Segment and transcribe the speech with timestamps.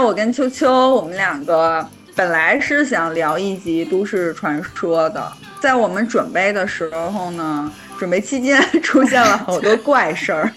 [0.00, 10.52] 我跟秋秋，我们两个本来是想聊一集都市传说的，在我们准备的时候呢，准备期间 出现了好多怪事儿，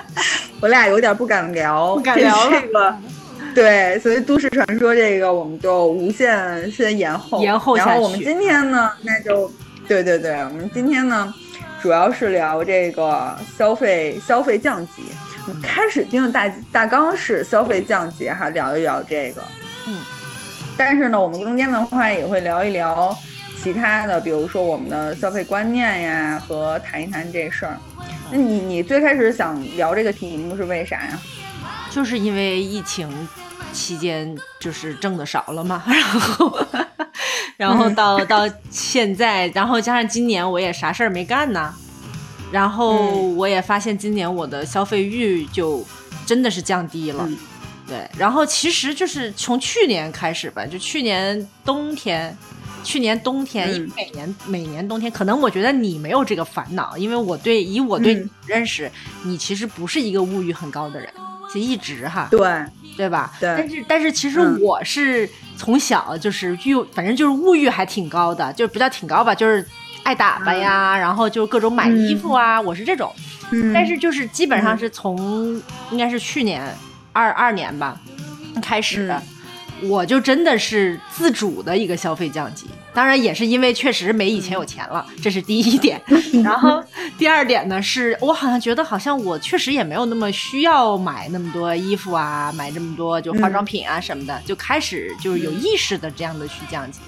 [0.60, 2.94] 我俩有点不敢聊，不敢聊这个。
[3.54, 9.50] 对，所以都市传说这个我们就无限先延后，延后然后我们今天呢，那就
[9.88, 11.32] 对对对，我们今天呢，
[11.80, 15.04] 主要是聊这个消费消费降级。
[15.62, 19.42] 开始定的大大纲是消费降级哈，聊一聊这个。
[19.86, 20.00] 嗯，
[20.76, 23.16] 但是呢，我们中间的话也会聊一聊
[23.62, 27.76] 其他的，比如说我们的消费观念呀，和谈一谈这事儿。
[28.30, 31.18] 那你你最开始想聊这个题目是为啥呀？
[31.90, 33.08] 就是因为疫情。
[33.72, 36.58] 期间就是挣的少了嘛， 然后，
[37.58, 41.74] 然后到到现在，然后加上今年我也啥事儿没干呢，
[42.52, 45.84] 然后我也发现今年我的消费欲就
[46.24, 47.28] 真的是降低了，
[47.86, 52.36] 对，然后其实就是从去年开始吧，就去年冬天，
[52.84, 58.90] 去年冬天，因为每年每年冬天，可能我觉得你没有这个烦恼，因为我对以我对你认识，
[59.24, 61.08] 你其实不是一个物欲很高的人，
[61.52, 62.40] 就一直哈，对。
[62.96, 63.30] 对吧？
[63.38, 69.62] 对，但是但是其实我是从小就是欲，反正就是物欲还挺高的，就不叫挺高吧，就是
[70.06, 73.12] 爱打扮呀，然后就各种买衣服啊，我是这种。
[73.74, 75.60] 但是就是基本上是从
[75.90, 76.62] 应该是去年
[77.12, 78.00] 二二年吧
[78.62, 79.20] 开始的。
[79.82, 86.00] 我就真的是自主的一个消费降级，当然也是因为确实没以前有钱了，这是第一点。
[86.42, 86.82] 然后
[87.18, 97.00] 第二点呢，是我好像觉得好像我确实也没有那么需要买那么多衣服啊，买这么多就化妆品啊什么的，就开始就是有意识的这样的去降级。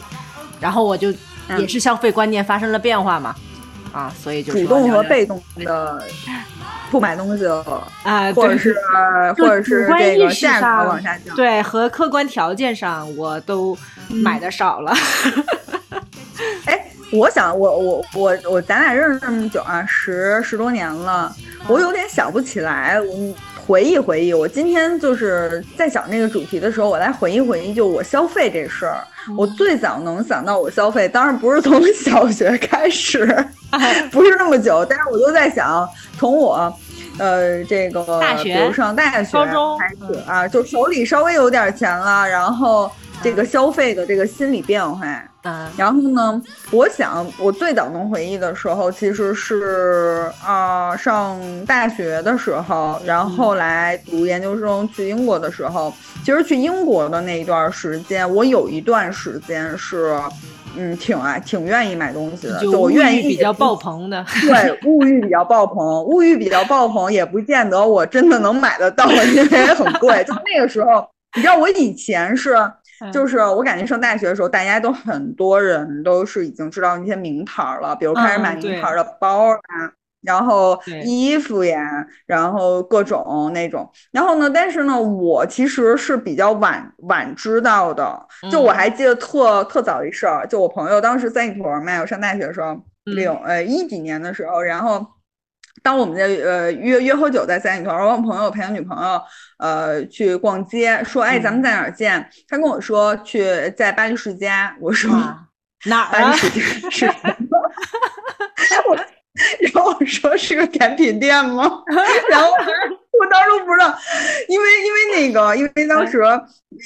[0.61, 1.15] 然后我就
[1.56, 3.34] 也是消费观念发生了变化嘛，
[3.92, 6.03] 啊，所以就主动和被动的。
[6.91, 7.62] 不买东西了
[8.03, 8.75] 啊，或者是
[9.36, 13.76] 或者是这个价格往下降，对，和客观条件上我都
[14.09, 14.91] 买的少了。
[16.64, 21.30] 哎，我想我我我我咱俩认识这么久啊，十十多年了，
[21.66, 22.98] 我有点想不起来。
[22.98, 23.34] 我
[23.69, 29.05] 回忆回忆，我今天就是在想那个主题的时候，我来回忆回忆，就我消费这事儿。
[29.37, 33.27] 我最早能想到我消费，当然不是从小学开始，
[34.11, 35.87] 不是那么久，但是我就在想，
[36.19, 36.75] 从我，
[37.19, 42.91] 呃，这个比如上大学、高中开始啊，就手里稍微有点钱了，然后。
[43.21, 45.05] 这个消费的这个心理变化，
[45.43, 46.41] 嗯，然后呢，
[46.71, 51.37] 我想我最早能回忆的时候，其实是啊上
[51.67, 55.93] 大学的时候，然后来读研究生去英国的时候，
[56.25, 60.17] 其实去英国的那一段时间，我有一段时间是，
[60.77, 70.23] 嗯，挺爱挺愿意买东西的，就我愿意比较爆棚的，对，物欲比较爆棚，物欲比较爆棚，也不见得我真的能买得到， 因为很贵。
[70.25, 72.57] 就那个时候，你知道我以前是。
[73.12, 79.61] 就是我感觉上大学的时候，大家都很多人都是已经知道那些名牌了，比如开始买名牌的包啊，
[80.23, 83.91] 然后衣服呀，然后各种那种。
[84.11, 88.27] 然后呢，但是呢，我其实是比较晚晚知道的。
[88.51, 95.07] 就我还记得特特早一事儿，就我朋友当时三里屯嘛，我上大学的时候，零呃一几年的时候，然后。
[95.81, 99.23] 当我们在呃约约喝酒在三里屯，我朋友陪他女朋友
[99.59, 102.28] 呃去逛街，说哎咱们在哪儿见？
[102.49, 105.09] 他跟我说去在巴黎世家，我说
[105.84, 106.33] 哪儿啊？
[106.33, 106.49] 是
[106.91, 107.07] 是
[108.91, 108.97] 我
[109.60, 111.83] 然后我说是个甜品店吗？
[112.30, 113.97] 然后我当时不知道，
[114.48, 116.22] 因为因为那个因为当时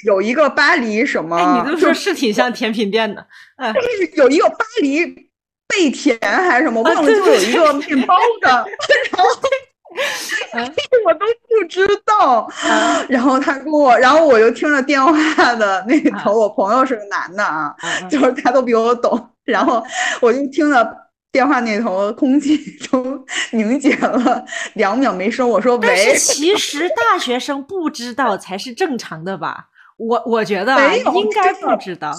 [0.05, 3.27] 有一个巴黎什么，你都说是挺像甜品店的，
[3.75, 5.31] 就是有一个巴黎。
[5.75, 6.83] 贝甜还是什么？
[6.83, 8.51] 忘了，就有一个面包的，
[9.11, 9.27] 然后
[11.07, 12.47] 我都不知道。
[13.09, 17.75] 然后他跟我，然后我就听着电话的那头，我朋友是个男的啊，
[18.11, 19.31] 就是他都比我懂。
[19.45, 19.83] 然后
[20.21, 20.85] 我就听着
[21.33, 22.59] 电话那头，空气
[22.91, 24.45] 都凝结了
[24.75, 25.49] 两秒没声。
[25.49, 29.69] 我说：“喂。”但是其实大学生不知道才是正常的吧？
[29.97, 32.13] 我我觉得应该不知道。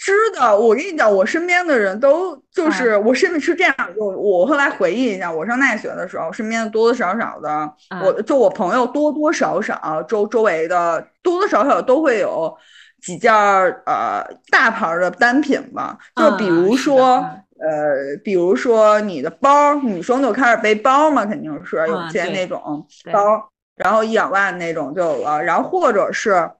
[0.00, 3.74] 知道，我跟你讲，我身边的人都就是我身边是这样。
[3.96, 7.72] 我我后来回忆一下，我上大学的时候，身边的多多少少的，
[8.04, 12.56] 我就我朋友多多少少周周围的多多少少都会有
[13.00, 15.98] 几件呃大牌的单品吧。
[16.16, 17.16] 就比如说
[17.58, 25.42] 呃，比如说你的包，女生就开始背包嘛，肯定是有些那种包，然后一两万那种就有了。
[25.42, 26.50] 然后或者是。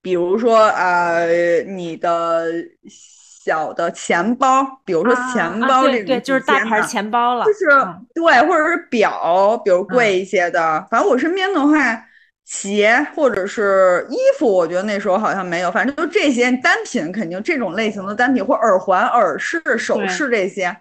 [0.00, 1.26] 比如说，呃，
[1.62, 2.44] 你的
[2.88, 7.66] 小的钱包，比如说钱包这种，对，就是大牌钱包了，就是
[8.14, 10.86] 对，或者是表，比如贵一些的。
[10.88, 12.06] 反正我身边的话，
[12.44, 20.76] 鞋或者是衣服，我觉得那时候好像没有，反正就这些单品，肯定这种类型的单品或耳环、耳饰、首饰这些，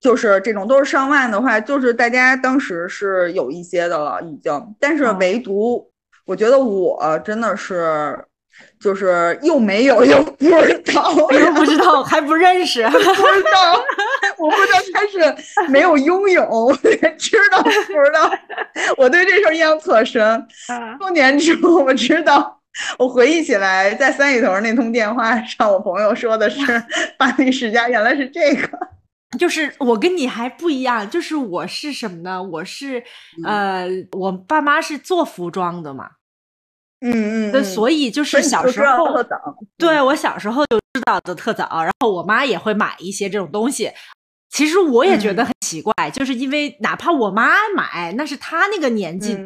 [0.00, 5.90] 就是这种都是上万的话，就是大家当时是有一些的了已经，但是唯独
[6.24, 8.24] 我觉得我真的是。
[8.80, 13.04] 就是又没有又不知道， 又不知道还不认识， 不知
[13.52, 13.74] 道，
[14.38, 16.72] 我不知道他是没有拥有，
[17.18, 18.32] 知道不知道，
[18.96, 20.46] 我对这事儿印象特深。
[20.98, 22.58] 多年之后我知道，
[22.98, 26.58] 我回忆起来，在三里屯那通电话上，我朋友说的是
[27.18, 28.66] 巴黎世家，原来是这个。
[29.38, 32.42] 就是我跟你还不一样，就是我是什么呢？
[32.42, 33.00] 我是
[33.46, 36.08] 呃，我爸妈是做服装的嘛。
[37.00, 39.06] 嗯嗯，所以就是小时候，
[39.78, 43.90] 对我小时候就知道的特早，然后我妈也会买一些这种东西。
[44.50, 49.38] 其实我也觉得很奇怪，就是因为哪怕我妈买，那是她那个年纪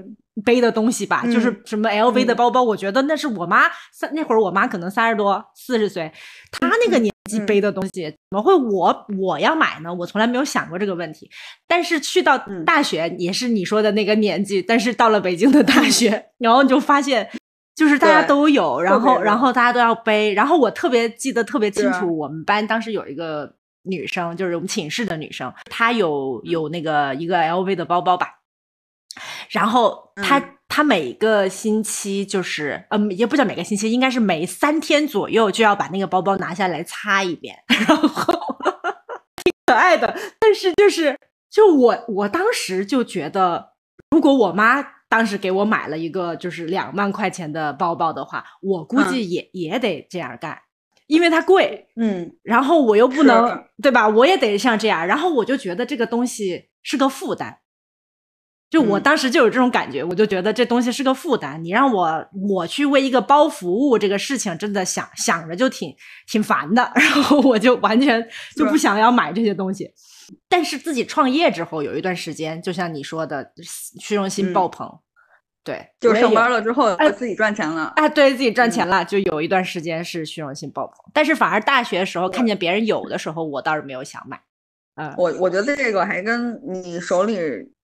[0.45, 6.11] 背的东西吧，就是什么 LV 的包包，我觉得那是我妈三那会儿我妈可能三十多四十岁，
[6.51, 9.93] 她那个年纪背的东西，怎么会我我要买呢？
[9.93, 11.31] 我从来没有想过这个问题。
[11.69, 17.29] 但是去到大学也是你说的那个年纪，但是到了北京的大学，然后就发现。
[17.75, 28.29] 就是大家都有，然后然后大家都要背，然后我特别记得特别清楚，我们班当时有一个女生，就是我们寝室的女生，她有有那个一个 LV 的包包吧，
[29.51, 37.57] 然后她她每个星期就是呃也不叫每个星期，应该是每三天左右就要把那个包包拿下来擦一遍，
[37.89, 38.47] 然后
[39.43, 41.19] 挺可爱的，但是就是
[41.51, 43.71] 就我我当时就觉得，
[44.11, 44.95] 如果我妈。
[45.15, 50.59] 当时给我买了一个就是两万块钱的包包的话，我估计也也得这样干，
[51.07, 54.09] 因为它贵，嗯，然后我又不能，对吧？
[54.09, 57.59] 我也得像这样，然后我就觉得这个东西是个负担，
[58.69, 61.63] 就我当时就有这种感觉，我就觉得这东西是个负担。
[61.63, 65.95] 你让我我去为一个包服务这个事情，真的想想着就挺
[66.27, 69.89] 挺烦的， 然后我就完全就不想要买这些东西。
[70.49, 73.53] 但是自己创业之后，有一段时间，就像你说的，
[74.01, 74.91] 虚荣心爆棚。
[75.65, 80.97] 对，就上班了之后，哎，自己赚钱了，哎，对自己赚钱了，就有一段时间是虚荣心爆棚。
[81.15, 84.39] 但是反而大学的时候，看见别人有的时候，我倒是没有想买。
[84.97, 87.39] 嗯，我我觉得这个还跟你手里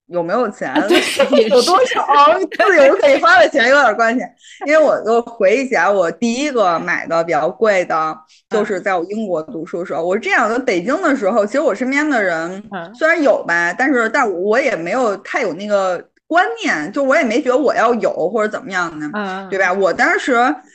[0.09, 0.75] 有没有钱，
[1.49, 2.07] 有多少
[2.69, 4.21] 自由可以花的钱有点关系。
[4.67, 8.15] 因为我就回忆起来，我第一个买的比较贵的，
[8.51, 10.05] 就是在我英国读书的时候。
[10.05, 12.63] 我是这样的，北京的时候，其实我身边的人
[12.95, 16.10] 虽然有吧，但是但我也没有太有那个。
[16.31, 19.07] 观念就我也没觉得我要有或者怎么样的，
[19.51, 19.73] 对吧？
[19.73, 20.33] 我当时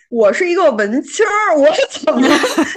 [0.10, 1.66] 我是一个文青儿，我
[2.04, 2.28] 怎么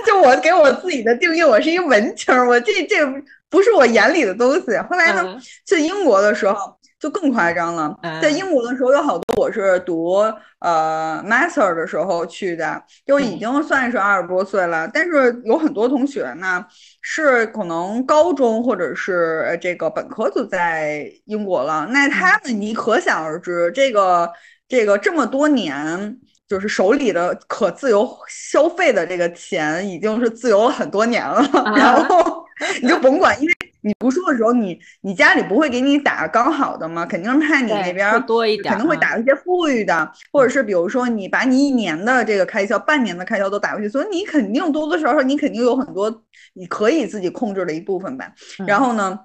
[0.06, 3.04] 就我给我自己的定义，我是一个文青儿，我这这
[3.50, 4.76] 不是我眼里的东西。
[4.88, 5.24] 后来呢，
[5.66, 6.77] 去英国的时候。
[6.98, 10.16] 就更夸张了，在英国的时候有好多我是读
[10.58, 14.90] 呃 master 的时候去的，就已经算是二十多岁了。
[14.92, 16.64] 但是有很多同学呢，
[17.00, 21.86] 是可能高中或者是这个本科就在英国了。
[21.92, 24.28] 那他们你可想而知，这个
[24.66, 31.48] 这个这么多年，就是手里的可自由消费的这个钱，已经是自由了很多年了。
[31.76, 32.44] 然后
[32.82, 33.57] 你就甭管，因为。
[33.88, 37.06] 你读书的时候，你你家里不会给你打刚好的吗？
[37.06, 48.30] 肯定是怕你那边多一点，肯定会打一些富裕的，或者是比如说你把你一年的这个开销、半年的开销都打过去，所以你肯定多多少少你肯定有很多你可以自己控制的一部分吧。
[48.66, 49.18] 然后呢？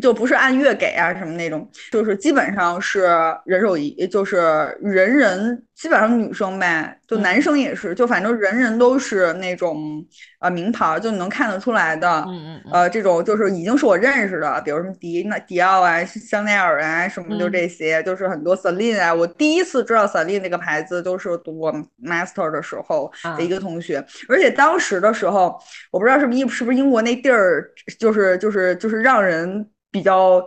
[0.00, 3.02] 就不是按月给啊什么那种，就是基本上是
[3.44, 4.38] 人手一，就是
[4.80, 10.02] 人人基本上女生呗，就男生也是，就反正人人都是那种
[10.42, 21.70] 呃名牌，就你能看得出来的，嗯嗯，呃这种就是已经是我认识的，比如什么迪那迪奥啊、香奈儿啊什么就这些，就是很多 Celine 啊，我第一次知道 Celine 那个牌子都是读
[22.02, 25.58] Master 的时候的一个同学，而且当时的时候，
[25.90, 29.68] 我不知道是不是英是不是英国那地儿，就是就是就是让人。
[29.92, 30.42] 比较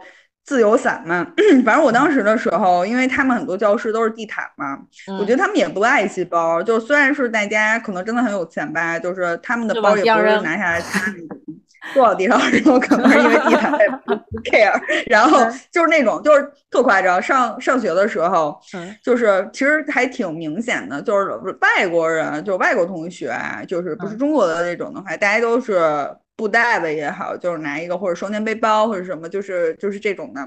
[0.45, 1.25] 自由散漫，
[1.65, 4.77] 反正我当时的时候，因为他们很多教室都是地毯嘛，
[5.19, 6.61] 我觉得他们也不爱惜包。
[6.61, 11.37] 就虽然是大家可能真的很有钱吧，就是他们的包也不是拿下来擦那种，
[11.95, 13.71] 坐到地上然后可能是因为地毯
[14.05, 14.79] 不 不 care。
[15.07, 15.39] 然后
[15.71, 18.55] 就是那种就是特夸张，上上学的时候，
[19.03, 23.35] 就是其实还挺明显的，就是外国人，就外国同学，
[23.67, 26.07] 就是不是中国的那种的话，大家都是。
[26.36, 30.42] 布袋子也好，就是拿一个或者双肩背包或者什么，就是就是这种的，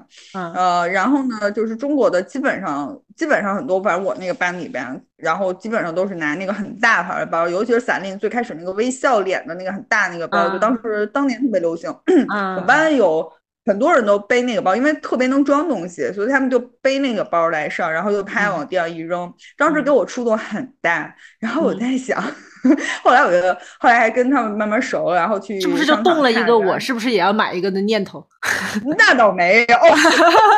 [0.54, 11.90] 呃，然后呢，就是中国的基本上基本上很多，反正我那个班里边，然后基本上都是拿那个很大牌的包，尤其是散令最开始那个微笑脸的那个很大那个包，就当时当年特别流行。
[12.28, 13.32] 我们班有
[13.68, 19.32] 很多人都背那个包，因为特别能装东西，所以他们就背那个包来上，然后就啪往地上一扔。
[19.58, 22.18] 当时给我触动很大，然后我在想，
[23.04, 28.26] 后来我觉得，后来还跟他们慢慢熟了，然后去是不是就动了一个我是不是也要买一个的念头？
[28.98, 29.76] 那倒没有，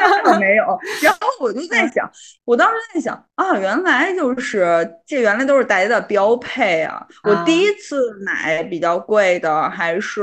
[0.00, 0.64] 那倒没有。
[1.02, 2.08] 然后我就在想，
[2.44, 7.04] 我当时在想啊，原来就是这原来都是大家的标配啊。
[7.24, 10.22] 我第一次买比较贵的还是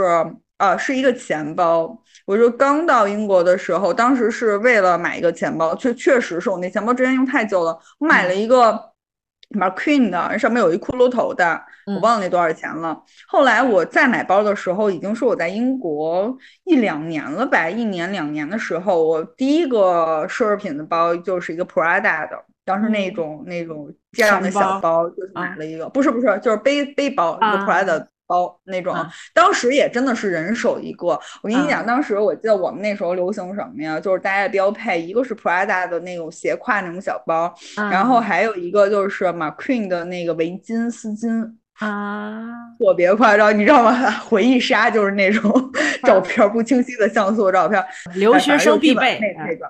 [0.58, 2.04] 呃是一个钱包。
[2.26, 8.78] 我就刚到英国的时候，当时是为了买一个钱包，确确实是我那钱包之前用太久了，我买了一个
[9.52, 13.02] McQueen 的，上面有一骷髅头的，我忘了那多少钱了。
[13.30, 28.06] 后来我再买包的时候，已经是我在英国一两年了吧，一年两年的时候，我第一个奢侈品的包就是一个 Prada 的，当时那种那种这样的小包，就是买了一个，不是不是，就是背背包，一个 Prada。
[28.28, 28.94] 包那种，
[29.34, 31.08] 当时也真的是人手一个。
[31.42, 34.00] 我跟你讲，当时我记得我们那时候流行什么呀？
[34.00, 42.44] 就是大家标配，一个是 Prada 的那种斜挎那种小包，然后还有一个就是 McQueen 的那个围巾丝巾啊，
[42.78, 44.12] 特别夸张，你知道吗？
[44.28, 45.72] 回忆杀就是那种
[46.04, 47.82] 照片不清晰的像素照片，
[48.16, 49.70] 留学生必备那个。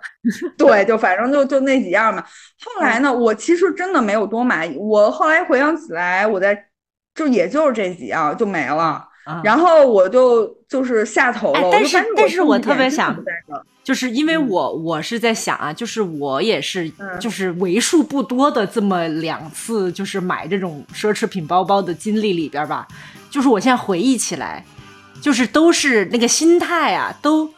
[0.58, 2.24] 对，就反正就就那几样嘛。
[2.64, 4.68] 后来呢，我其实真的没有多买。
[4.78, 6.66] 我后来回想起来，我在。
[7.18, 9.04] 就也就是这几样就没了，
[9.44, 11.70] 然后我就就是下头了。
[11.72, 13.18] 但是但是我特别想，
[13.84, 22.88] 就是因为我我是在想啊，就是我也是就是为数不多的这么两次就是买这种奢侈品包包的经历里边吧，
[23.32, 24.64] 就是我现在回忆起来，
[25.20, 27.50] 就是都是那个心态啊，都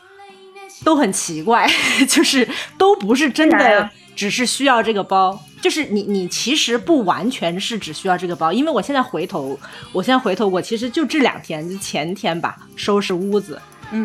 [0.85, 1.69] 都很奇怪，
[2.07, 2.47] 就是
[2.77, 5.37] 都不是真的只是需要这个包。
[5.61, 9.59] 就是你，你其实不完全是只需要这个包，因为我现在回头，
[9.91, 13.59] 我现在回头，我其实就这两天，就前天吧，收拾屋子，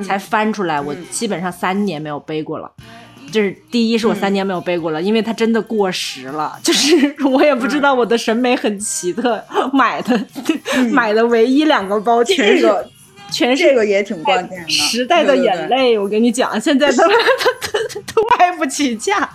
[0.05, 2.71] 才翻出来，我基本上三年没有背过了。
[3.33, 6.57] 就是第一是我三年没有背过了，因为它真的过时了。
[6.63, 6.95] 就是
[7.27, 9.43] 我也不知道我的审美很奇特，
[9.73, 10.27] 买的
[10.93, 12.69] 买的唯一两个包全是
[13.33, 15.99] 全是这个也挺关键的时代的眼泪。
[15.99, 19.29] 我跟你讲，现在都 都都卖不起价。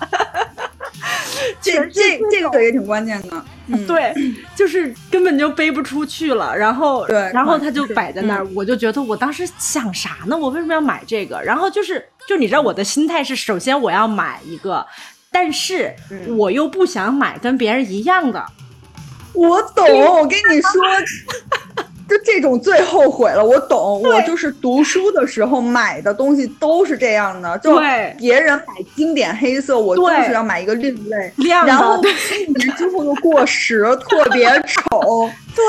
[1.61, 3.43] 这这这个也挺关键的，
[3.87, 4.13] 对，
[4.55, 10.37] 就是根本就背不出去了，然后，对，然后他就摆在那儿，我就觉得我当时想啥呢？
[10.37, 11.41] 我为什么要买这个？
[11.41, 14.85] 然后就是，就你知道我的心态是，首先我要买一个，
[15.31, 15.95] 但是
[16.37, 18.45] 我又不想买跟别人一样的。
[19.33, 20.71] 我懂，我跟你说。
[22.09, 27.79] 就这种最后悔了，我懂，我就是读书的时候买的东西都是这样的，就
[28.17, 31.31] 别人买经典黑色，我就是要买一个另类，
[31.65, 35.63] 然后一年之后又过时，特别丑， 对。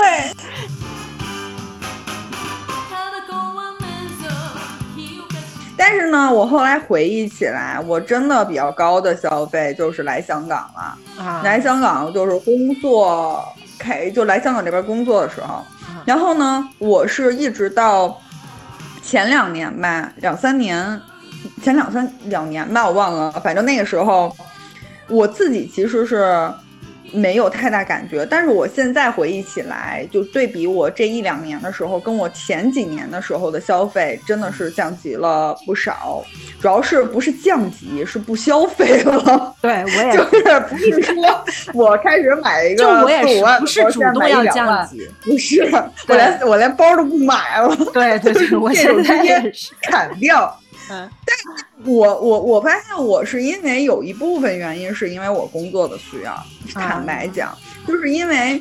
[5.76, 13.42] 但是呢，我后来回忆起来，我真的比较高的消费就是来香港了，啊来香港就是工作，
[13.80, 15.64] 开就来香港这边工作的时候。
[16.04, 18.20] 然后呢，我是一直到
[19.02, 21.00] 前两年吧，两三年，
[21.62, 24.37] 前两三两年吧，我忘了，反正那个时候，
[25.08, 26.52] 我自己其实是。
[27.12, 36.25] 没有太大感觉，但是我现在回忆起来，就对比我这一两年的时候，跟我前几年的时候的消费，真的是降级了不少。
[36.61, 39.55] 主要是不是降级，是不消费了。
[39.61, 45.62] 对，我也 就是不是说我开始买一个四五万，不是主动要降级，不是，
[46.09, 47.75] 我连我连包都不买了。
[47.93, 50.57] 对对对，我现在也是 砍掉。
[50.90, 56.37] 嗯，但是我我我发现我是因为有一部分原因是因为我工作的需要，
[56.75, 57.56] 坦白讲，
[57.87, 58.61] 就是因为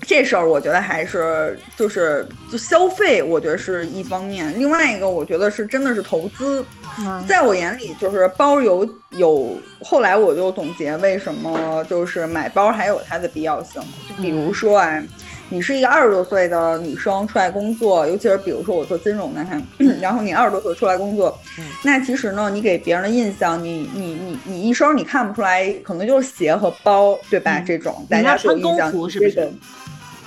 [0.00, 6.64] 这事儿，我觉得还是就是就消费，我觉得是一方面，另外一个我觉得是真的是投资，
[7.26, 15.02] 在我眼里就是包有有，后来我就总结为什么就是买包还有它的必要性，就比如说啊。
[15.50, 19.60] 你是一个二十多岁的女生出来工作，尤其是比如说我做金融的哈，
[20.00, 21.38] 然后你二十多岁出来工作，
[21.82, 27.60] 那其实呢，你给别人的印象，你你你你一身你看不出来，可能就是鞋和包，对吧？
[27.66, 29.50] 这种大家穿工服是不是？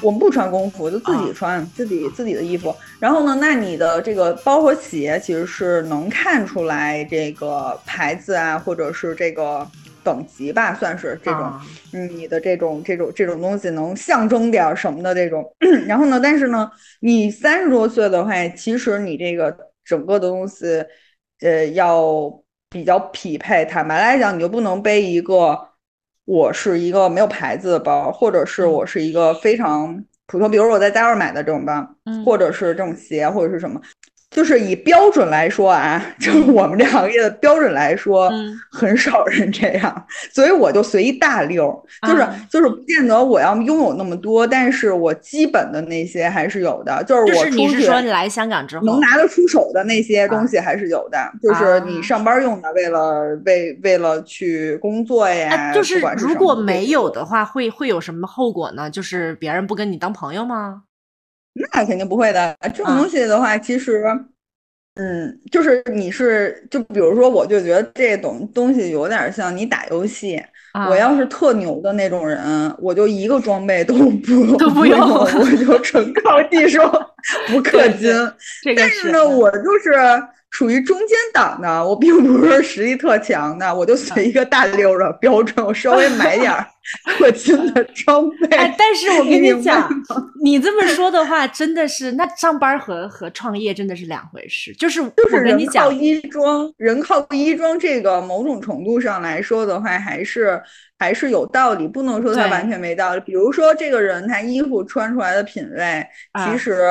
[0.01, 2.75] 我们不穿工服，就自己穿自己自己的衣服。
[2.99, 9.67] 然后呢，那你的这个包和鞋其实是能看出来这个牌子啊，或者是这个。
[10.03, 11.53] 等级吧，算是这种，
[11.93, 15.43] 嗯，你的这种这种这种东西能象征点什么的这种。
[15.87, 16.69] 然后呢，但是呢，
[17.01, 19.55] 你三十多岁的话，其实你这个
[19.85, 20.83] 整个的东西，
[21.41, 23.63] 呃，要比较匹配。
[23.65, 25.69] 坦白来讲，你就不能背一个
[26.25, 31.87] 我是一个没有牌子的包，或者是我是一个非常普通，比如我在家尔买的这种包，
[32.25, 33.81] 或者是这种鞋，或者是什么。
[34.31, 38.31] 就是以标准来说啊，就是我们这行业的标准来说，
[38.71, 41.69] 很少人这样，所以我就随意大溜，
[42.07, 47.67] 就是就是不见得我要拥有那么多，但是我基本的那些还是有的，就是我出
[47.99, 58.89] 去来香港之后能拿得出手的那些东西还是有的，就是你上班用的，为了为为了去工作呀，就是如果没有的话，会会有什么后果呢？
[58.89, 60.83] 就是别人不跟你当朋友吗？
[61.53, 64.03] 那肯定不会的，这种东西的话，其实，
[64.95, 70.41] 嗯，就是你是，就比如说，我就觉得这种东西有点像你打游戏，
[70.89, 76.79] 我要是特牛的那种人，我就一个装备都不都不用，我就纯靠技术
[77.47, 78.11] 不氪金。
[78.75, 79.91] 但是呢，我就是。
[80.51, 86.53] 属于中间档的，我并不是实力特强的，我就随一个大溜的标准，我稍微买点
[87.17, 88.57] 氪金的装备。
[88.57, 89.89] 哎，但是我跟你讲，
[90.43, 94.73] 你这么说的话，真的是那上班和和创业真的是两回事。
[94.73, 100.61] 就是就是人靠衣装，人靠衣装，这个某种程度上来说的话，还是
[100.99, 103.21] 还是有道理，不能说它完全没道理。
[103.21, 106.05] 比如说，这个人他衣服穿出来的品味，
[106.45, 106.85] 其实。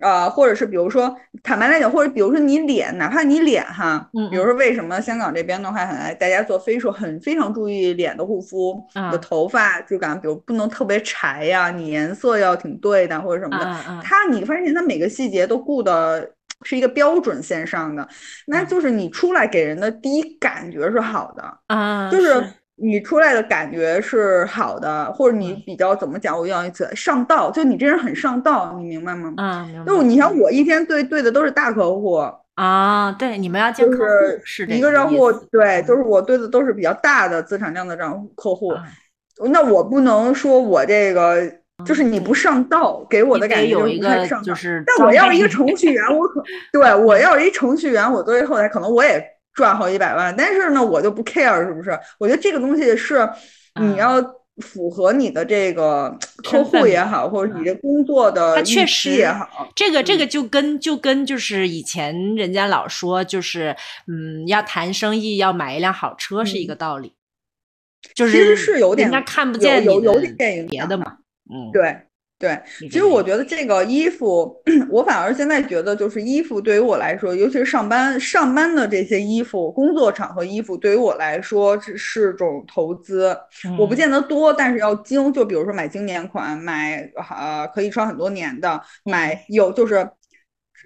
[0.00, 13.64] 呃，或者是比如说，坦白来讲，或者比如说你脸，哪怕你脸哈，嗯比如说为什么香港这边的话，很爱大家做 facial，很非常注意脸的护肤，的头发质感，比如不能特别柴呀，你颜色要挺对的，或者什么的，
[14.02, 16.30] 它你发现它每个细节都顾的
[16.62, 18.08] 是一个标准线上的，
[18.46, 22.42] 那就是你出来给人的第一感觉是好的，啊，就是。
[22.82, 26.38] 你出来的感觉是好的，或者你比较怎么讲？
[26.38, 29.34] 我要一次上道，就你这人很上道，你明白吗？
[29.36, 29.84] 啊，明白。
[29.84, 32.14] 就你像我一天对对的都是大客户
[32.54, 34.04] 啊，对，你们要见客户
[34.44, 38.72] 是一个账户，对，就是我对的都是比较大的资产量的账客户。
[39.50, 41.40] 那我不能说我这个
[41.84, 44.54] 就是你不上道，给我的感觉就是不太上道。
[44.86, 49.22] 但我要一个程序员，我可对 我要一程序员，我作为后台可能我也。
[49.54, 51.90] 赚好几百万，但是呢，我就不 care，是不是？
[52.18, 53.28] 我觉得这个东西是
[53.80, 54.22] 你要
[54.58, 59.68] 符合你的这个 客户也好，或者你的工作的确实也好。
[59.74, 63.74] 这个这个就跟就跟就是以前人家老说，就是
[64.06, 67.14] 嗯，要谈生意要买一辆好车是一个道理。
[68.14, 71.18] 就是其实是有点人家看不见有有点别的嘛。
[71.52, 72.06] 嗯，对。
[72.40, 74.56] 对，其实我觉得这个衣服，
[74.90, 83.36] 我反而现在觉得，就是衣服对于我来说，尤其是上班上班的这些衣服，工作场合衣服，对于我来说是是种投资。
[83.78, 85.30] 我不见得多，但是要精。
[85.30, 90.10] 就比如说买经典款，买呃可以穿很多年的，买有就是。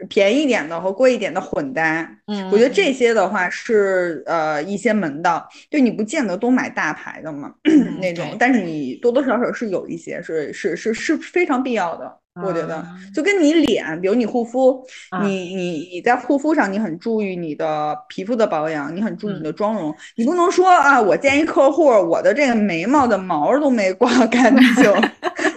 [0.09, 7.55] 便宜一点的和贵一点的混单，嗯，我觉得这些的话是呃一些门道，就你不见得都买大牌的嘛，
[8.01, 14.85] 那种，但是你多多少少是有一些是是是是非常必要的，我觉得就跟你脸，比如你护肤，
[15.23, 24.93] 你你你在护肤上你很注意你的皮肤的保养，你很注意你的妆容，你不能说啊，我见一客户，我的这个眉毛的毛都没刮干净。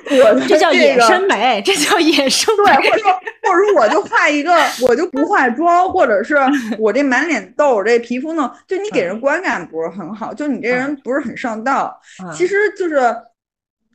[0.09, 4.55] 我这叫野生眉，这叫野生对，或者说，或者说，我就画一个，
[4.87, 6.37] 我就不化妆，或者是
[6.79, 11.99] 我这满脸痘，这皮肤呢，就你给人观感不是很好，就你这人不是很上道。
[12.33, 13.13] 其实就是，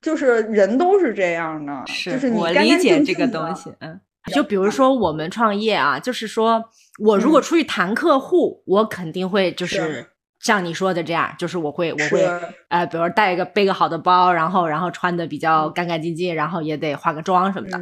[0.02, 3.72] 就是人都是这样的，就是我理解这个东西。
[3.78, 3.98] 嗯，
[4.34, 6.62] 就比如说我们创业啊，就是说
[6.98, 10.08] 我如果出去谈客户，我肯定会就是。
[10.44, 12.28] 像你说的这样，就是我会，我会，
[12.66, 17.80] 呃，比如带一个背个好的包，然后，然后穿的比较干干净净，然后也得化个妆什么的。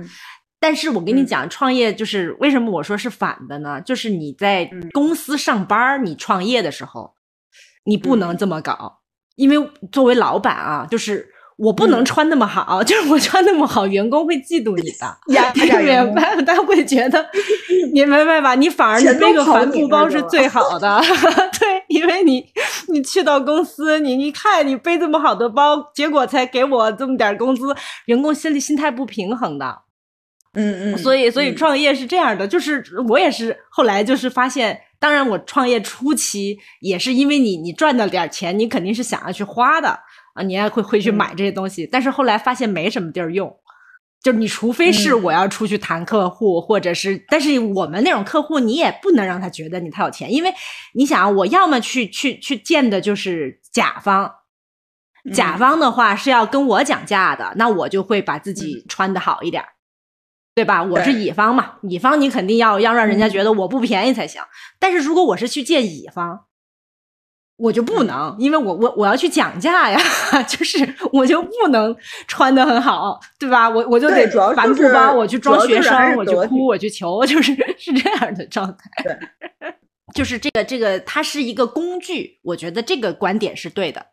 [0.59, 3.81] 但是我跟你讲，创业就是为什么我说是反的呢？
[3.81, 7.15] 就是你在公司上班，你创业的时候，
[7.85, 8.99] 你不能这么搞，
[9.37, 11.27] 因为作为老板啊，就是。
[11.61, 15.19] 我不能穿那么好， 就是我穿那么好，员工会嫉妒你的，
[15.55, 16.35] 你明白？
[16.43, 17.25] 他会觉得，
[17.93, 18.55] 你明白吧？
[18.55, 21.01] 你反而你背个帆布包是最好的，
[21.61, 22.43] 对，因为你
[22.89, 27.75] 你去到公司，你一看你背这么好的包，结果才给我这么点工资，
[28.07, 29.83] 员工心里心态不平衡的。
[30.55, 39.97] 嗯嗯，所以所以创业是这样的，就是我也是后来就是发现，当然我创业初期也是因为你你赚到点钱，你肯定是想要去花的。
[40.35, 43.55] 啊，你也会会去买这些东西，但是后来发现没什么地儿用，
[44.23, 50.53] 就是你除非是我要出去谈客户，或者是，但是我们那种客户，你也不能让他觉得你太有钱，因为
[50.95, 54.33] 你想，我要么去去去见的就是甲方，
[55.35, 59.65] 甲方的话是要跟我讲价的，那我就会把自己穿的好一点，
[60.55, 60.83] 对吧？
[60.83, 64.43] 我是乙方嘛，乙方你肯定要要让人家觉得我不便宜才行，
[64.79, 66.47] 但是如果我是去见乙方。
[67.61, 70.01] 我就不能，因为我我我要去讲价呀，
[70.49, 71.95] 就是我就不能
[72.27, 73.69] 穿的很好，对吧？
[73.69, 78.91] 我我就得帆布包，我去装学生，我去哭，我去求， 就是是这样的状态。
[79.05, 79.75] 对，
[80.15, 84.07] 就是这个这个，它是一个工具，我觉得这个观点是对的。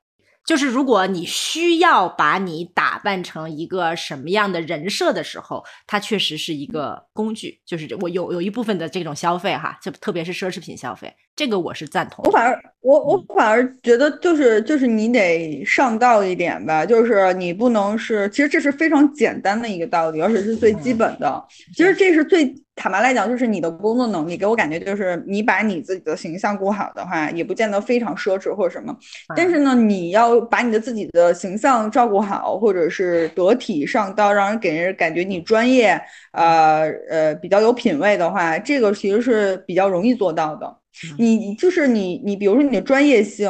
[0.45, 7.59] 就是如果你需要把你打扮成一个什么样的人设的时候，它确实是一个工具。
[7.65, 12.25] 就是我有有一部分的这种消费哈，就特别是奢侈品消费，这个我是赞同。
[12.25, 21.41] 我反而我我反而觉得就是就是你得上道一点吧，就是你不能是，其实这是非常简单的一个道理，而且是最基本的。
[21.73, 22.53] 其实这是最。
[22.79, 28.95] 坦白来讲，就是你的工作能力给我感觉，就是你把你自己的形象顾好的话，也不见得非常奢侈或者什么。
[29.35, 35.99] 但是呢，你要把你的自己的形象照顾好，或者是得体上道，让人给人感觉你专业，
[36.33, 40.77] 呃呃比较有品位的话，这个其实是比较容易做到的。
[41.17, 43.47] 你就是你你比如说你的专业性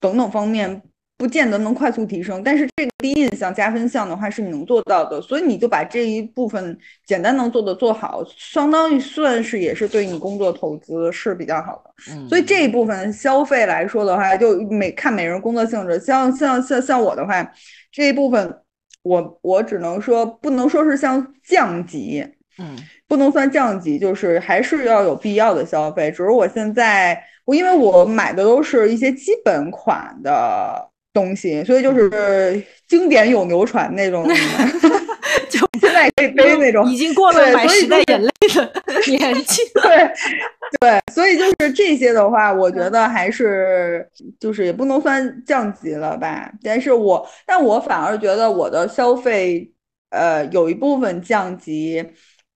[0.00, 0.82] 等等方面。
[1.16, 12.28] 不见得能快速提升，但是这个第一印象加分项的话是你能做到的，所以你就把这一部分简单能做的做好，相当于算是也是对你工作投资是比较好的。
[12.28, 17.48] 所以这一部分消费来说的话，就每看每人工作性质，像像像像我的话，
[17.92, 18.58] 这一部分
[19.04, 22.26] 我我只能说不能说是像降级，
[22.58, 22.76] 嗯，
[23.08, 30.90] 不能算降级，就是还是要有必要的消费，只是我现在我因为我买的都是一些基本款的。
[31.14, 34.26] 东西，所以就是经典永流传那种，
[35.48, 38.72] 就现在可以背那种，已经过了买时代眼泪的
[39.06, 39.62] 年纪。
[39.80, 40.10] 对
[40.80, 44.04] 对，所以就是这些的话，我觉得还是
[44.40, 46.50] 就是也不能算降级了吧。
[46.64, 49.70] 但是我但我反而觉得我的消费，
[50.10, 52.04] 呃，有一部分降级，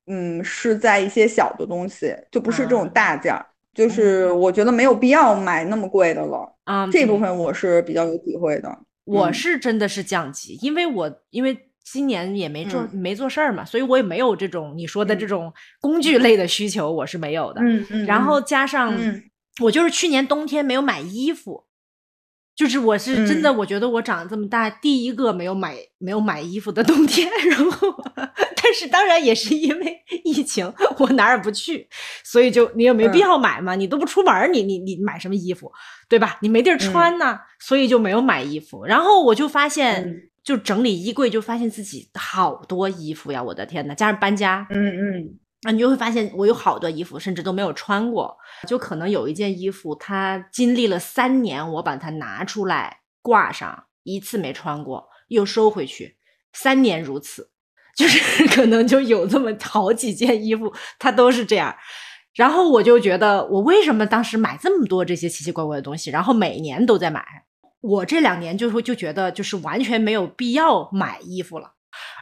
[0.09, 3.45] 嗯，是在一些小的东西，就不是这种大件儿。
[3.75, 8.77] 就是我觉得没有必要买那么贵的了啊，这部分我是比较有体会的。
[9.05, 17.61] 我是真的是降级，因为我因为今年也没做没做事儿嘛，所以我也没有这种你说的这种工具类的需求，我是没有的。
[17.63, 18.05] 嗯嗯。
[18.05, 18.93] 然后加上
[19.63, 21.65] 我就是去年冬天没有买衣服。
[22.57, 27.89] 就是我是真的，我觉得我长这么大第一个没有买没有买衣服的冬天， 然后，
[28.69, 31.89] 但是当然也是因为疫情，我哪儿也不去，
[32.23, 35.73] 所以就你也没必要买嘛，你都不出门，你你你买什么衣服，
[36.07, 36.39] 对吧？
[36.43, 38.85] 你没地儿穿呢，所以就没有买衣服。
[38.85, 45.39] 然后我就发现，就整理衣柜，就发现自己好多衣服呀，我的天呐，加上搬家，嗯嗯。
[45.63, 48.37] 啊，你就会发现我有好多衣服，甚至都没有穿过。
[48.69, 56.17] 就可能有一件衣服，它经历了三年，我把它拿出来挂上，一次没穿过，又收回去，
[56.53, 57.51] 三年如此，
[57.99, 61.75] 就是 可能就有这么好几件衣服，它都是这样。
[62.37, 67.25] 然后我就觉得，我为什么当时买这么多这些奇奇怪怪的东西，然后每年都在买？
[67.81, 71.73] 我这两年就会就觉得，就是完全没有必要买衣服了。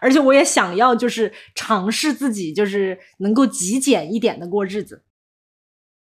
[0.01, 5.03] 而且我也想要，就是尝试自己，就是能够极简一点的过日子。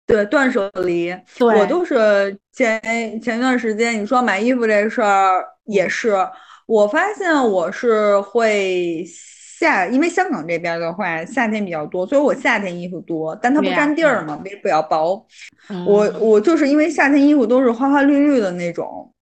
[0.07, 1.12] 对，断舍离。
[1.40, 2.81] 我都是前
[3.21, 6.14] 前段时间你说买衣服这事儿也是，
[6.66, 9.05] 我发现我是会
[9.59, 15.27] 夏，因为香港这边的话夏天比较多，所以我夏天衣服多，但它不占地儿嘛，比较薄。
[15.87, 19.12] 我我就是因为夏天衣服都是花花绿绿的那种。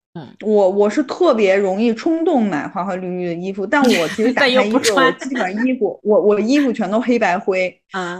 [0.46, 7.70] 我我是特别容易冲动买花花绿绿的衣服，但我其实 打开衣服，我基本上衣服，我我衣服全都黑白灰。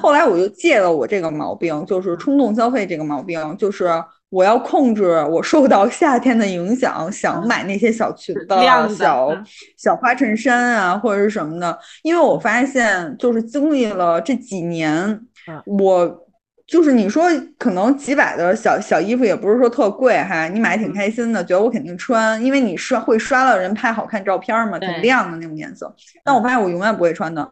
[0.03, 3.89] 后来我就戒了我这个毛病，就是冲动消费这个毛病，就是
[4.31, 9.31] 我要控制我受到夏天的影响，想买那些小裙子、小
[9.77, 15.21] 小花衬衫啊，或者是什么的，因为我发现就是经历了这几年，
[15.65, 16.23] 我。
[16.67, 25.95] 就是你说可能几百的小小衣服也不是说特贵哈，你买挺开心的，觉得我肯定穿，因为你刷会刷到人拍好看照片嘛，挺亮的那种颜色。
[26.25, 27.49] 但我发现我永远不会穿的。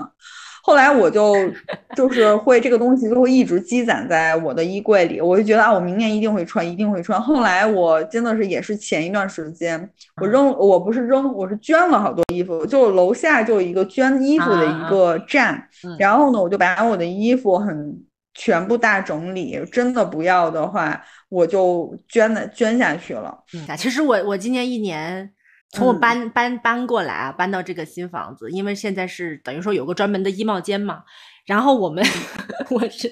[0.66, 1.34] 后来我就
[1.94, 7.20] 就是会这个东西就会一直积攒在我的衣柜里，我就觉得啊，我明年一定会穿，一定会穿。
[7.20, 9.90] 后来我真的是也是前一段时间
[10.22, 18.02] 我扔，我不是扔，我是捐了好多衣服，就楼下就有一个捐衣服的一个站，然后呢，我就把我的衣服很。
[18.36, 23.32] 全部大整理，真的不要的话，我就捐的捐下去了。
[23.54, 25.30] 嗯，其实我我今年一年，
[25.74, 31.02] 从我搬搬搬过来啊，搬到这个新房子，因为现在是等于说有个专门的衣帽间嘛。
[31.44, 32.02] 然后我们，
[32.70, 33.10] 我是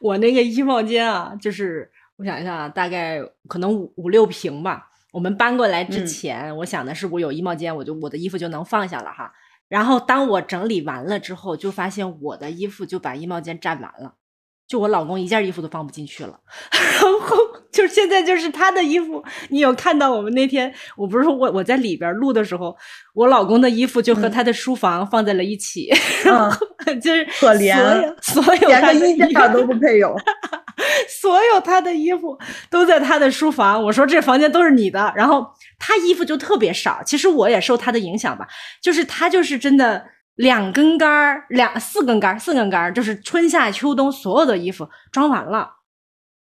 [0.00, 4.88] 我那个衣帽间啊，就是我想一下啊，大概可能五五六平吧。
[5.12, 9.32] 我们搬过来之前，我想的是我有衣帽间，我就我的衣服就能放下了哈。
[9.68, 14.14] 然后当我整理完了之后，就发现我的衣服就把衣帽间占完了。
[14.66, 16.40] 就我老公一件衣服都放不进去了，
[16.72, 22.74] 然后就是现在就是他的衣服，你有看到我们那天，我不是说我我在里边录的时候，
[23.14, 25.90] 我老公的衣服就和他的书房放在了一起，
[27.02, 30.16] 就是可怜，所有连个衣架都不配有，
[31.20, 32.38] 所有他的衣服
[32.70, 33.82] 都在他的书房。
[33.82, 35.44] 我说这房间都是你的，然后
[35.78, 37.02] 他衣服就特别少。
[37.04, 38.46] 其实我也受他的影响吧，
[38.80, 40.04] 就是他就是真的
[40.36, 45.70] 两根杆儿，两四根杆儿，四根杆儿，就是春夏秋冬所有的衣服装完了。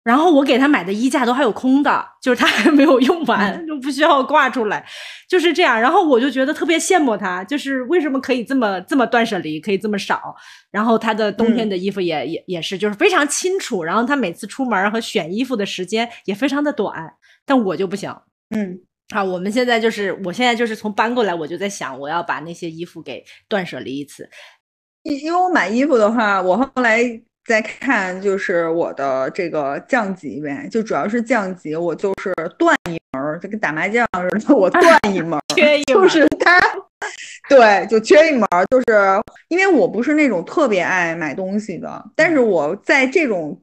[0.05, 4.85] 然后我给他买的衣架都还有空的，就是他还没有用完，就不需要挂出来，
[5.27, 5.81] 就是这样。
[5.81, 10.35] 然后我就觉得特别羡慕他，就是为什么可以这么这么断舍离，可以这么少。
[10.69, 13.83] 然后他的冬天的衣服也也也是，就是非常清楚。
[13.83, 17.11] 然后他每次出门和选衣服的时间也非常的短，
[17.43, 18.15] 但我就不行。
[18.55, 24.29] 嗯，啊，我们现在就是，我现在就是从搬过来，我就在想，我要把那些衣服给断舍离一次。
[25.01, 27.01] 因因为我买衣服的话，我后来。
[27.45, 34.03] 再看就是我的这个降级呗，就主要是降级，我就是断一门，就跟打麻将
[34.39, 36.59] 似的，我断 一门，缺一门，就是他，
[37.47, 43.61] 对，就缺一门，就是因为我不是那种特别爱买东西的，但是我在这种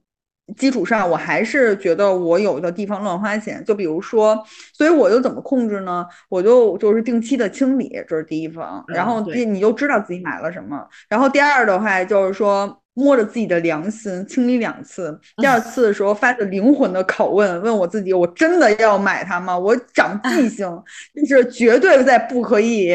[0.57, 4.41] 基础上，我还是觉得我有的地方乱花钱，就比如说，
[4.73, 6.07] 所以我就怎么控制呢？
[6.29, 12.79] 我就就是定期的清理，这是第一方，然后第你就知道自己买了什么，然后第二的话就是说。
[12.95, 15.19] 摸着自己的良心，清理两次。
[15.37, 19.59] 第二次的时候，发着灵魂的拷问，问我自己：我真的要买它吗？
[19.59, 20.69] 我长记性，
[21.29, 22.93] 就是绝对在不可以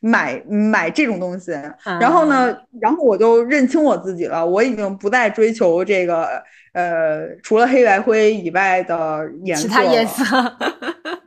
[0.00, 1.52] 买买这种东西。
[2.00, 6.42] 然后呢，然后我就认清我自己了，我已经不再追求这个
[6.76, 9.62] 呃，除了黑白灰以外的颜色。
[9.62, 10.22] 其他颜色。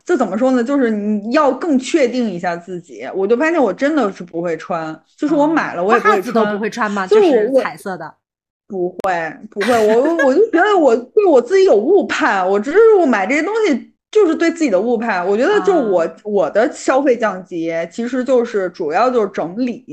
[0.05, 0.63] 这怎么说呢？
[0.63, 3.07] 就是你要更确定一下自己。
[3.15, 6.33] 我就发现我真的是不会穿，就是我买了我也不会穿。
[6.35, 7.07] 都不会穿吗？
[7.07, 8.13] 就是彩色的。
[8.67, 9.73] 不会，不会。
[9.87, 12.47] 我我就觉得我对我自己有误判。
[12.47, 15.27] 我只是我买这些东西就是对自己的误判。
[15.27, 19.83] 我觉得就我我的消费降级其实就是主要就是整理。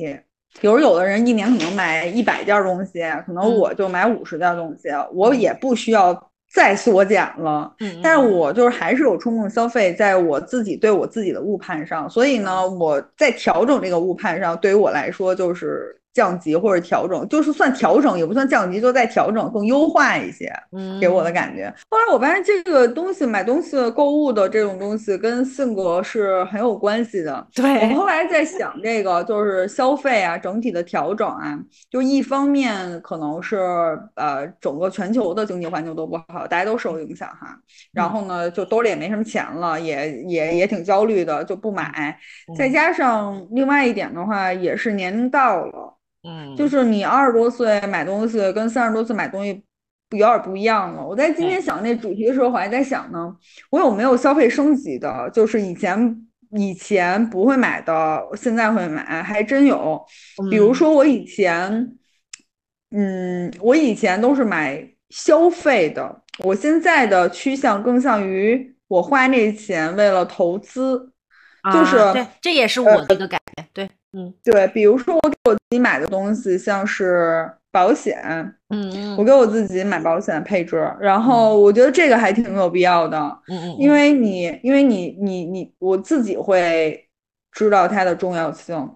[0.60, 6.30] 比如有的人一年可能买一百件东西，可能我就买五十件东西，我也不需要。
[6.54, 16.00] 再缩减了，但是我就是还是有冲动消费，在我自己对我自己的误判上，所以呢，我在调整这个误判上，对于我来说就是。
[16.16, 20.50] 降级或者调整，就是算调整也不算降级，就再调整更优化一些，
[20.98, 21.70] 给我的感觉。
[21.90, 27.46] 后来我发现这个东西买东西购物的这种东西跟性格是很有关系的。
[27.55, 31.59] 对我后来在想这个就是消费啊，整体的调整啊，
[31.90, 33.59] 就一方面可能是
[34.14, 37.55] 呃整个全球的经济环境都不好，大家都受影响哈。
[37.92, 42.18] 然后呢，就兜里也没什么钱了，也也也挺焦虑的，就不买。
[42.57, 45.92] 再加上另外一点的话，也是年龄到了。
[46.26, 49.62] 嗯，就是你二十多岁买东西跟三十多岁买东西
[50.10, 51.06] 有点不一样了。
[51.06, 53.32] 我在今天想那主题的时候，我还在想呢，
[53.70, 55.30] 我有没有消费升级的？
[55.32, 60.04] 就是以前以前不会买的，现在会买，还真有。
[60.50, 61.96] 比如说我以前，
[62.90, 71.12] 嗯，我以前都是买消费的，我现在的趋向更像于我花那钱为了投资，
[71.72, 73.90] 就是对，这也是我的一个感觉，对。
[74.16, 78.16] 嗯，对，比如说我给我自己买的东西，像是保险，
[78.70, 79.22] 嗯我。
[79.22, 81.61] 给我自己买保险配置，然后。
[81.61, 87.09] 我觉得这个还挺有必要的，嗯嗯，因为你，因为你，你，你，我自己会
[87.52, 88.88] 知道它的重要性，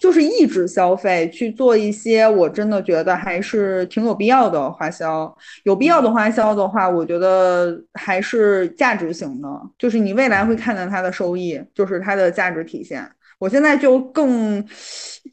[0.00, 5.32] 就是抑制消费，去做一些我真的觉得还是挺有必要的花销，
[5.64, 9.48] 有必要的花销的话，我觉得还是价值型的，
[9.78, 13.06] 就是你未来会看到它的收益，就是它的价值体现。
[13.38, 14.66] 我现在就更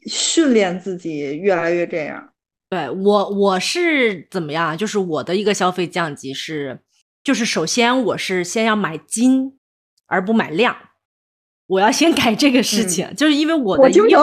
[0.06, 2.30] 训练自己，越来越这样。
[2.70, 4.76] 对我，我是怎么样？
[4.76, 6.80] 就是我的一个消费降级是，
[7.22, 9.58] 就是首先我是先要买金，
[10.06, 10.76] 而不买量。
[11.66, 13.82] 我要先改这个事情，就是因为我的。
[13.82, 14.22] 我听成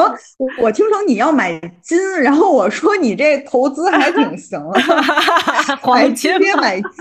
[0.60, 4.80] 我听成你要买金，然后我说你这投资还挺行了。
[5.82, 6.92] 黄金别买金，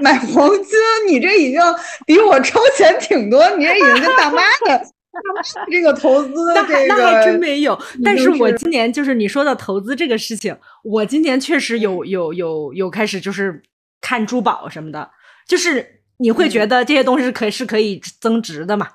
[0.00, 0.70] 买黄金，
[1.08, 1.60] 你这已经
[2.06, 4.86] 比我超前挺多，你这已经跟大妈的。
[5.70, 7.78] 这个投资，那那还真没有。
[8.02, 13.62] 但是我今年就是你说的投资这个事情，我今年确实有有有有开始就是
[14.00, 15.10] 看珠宝什么的，
[15.46, 18.88] 就是你会觉得这些东西可以是可以增值的嘛？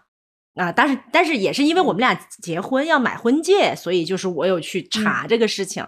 [0.56, 5.86] 啊，但是但是也是因为我们俩结婚要买婚戒，所以就是我有去查这个事情。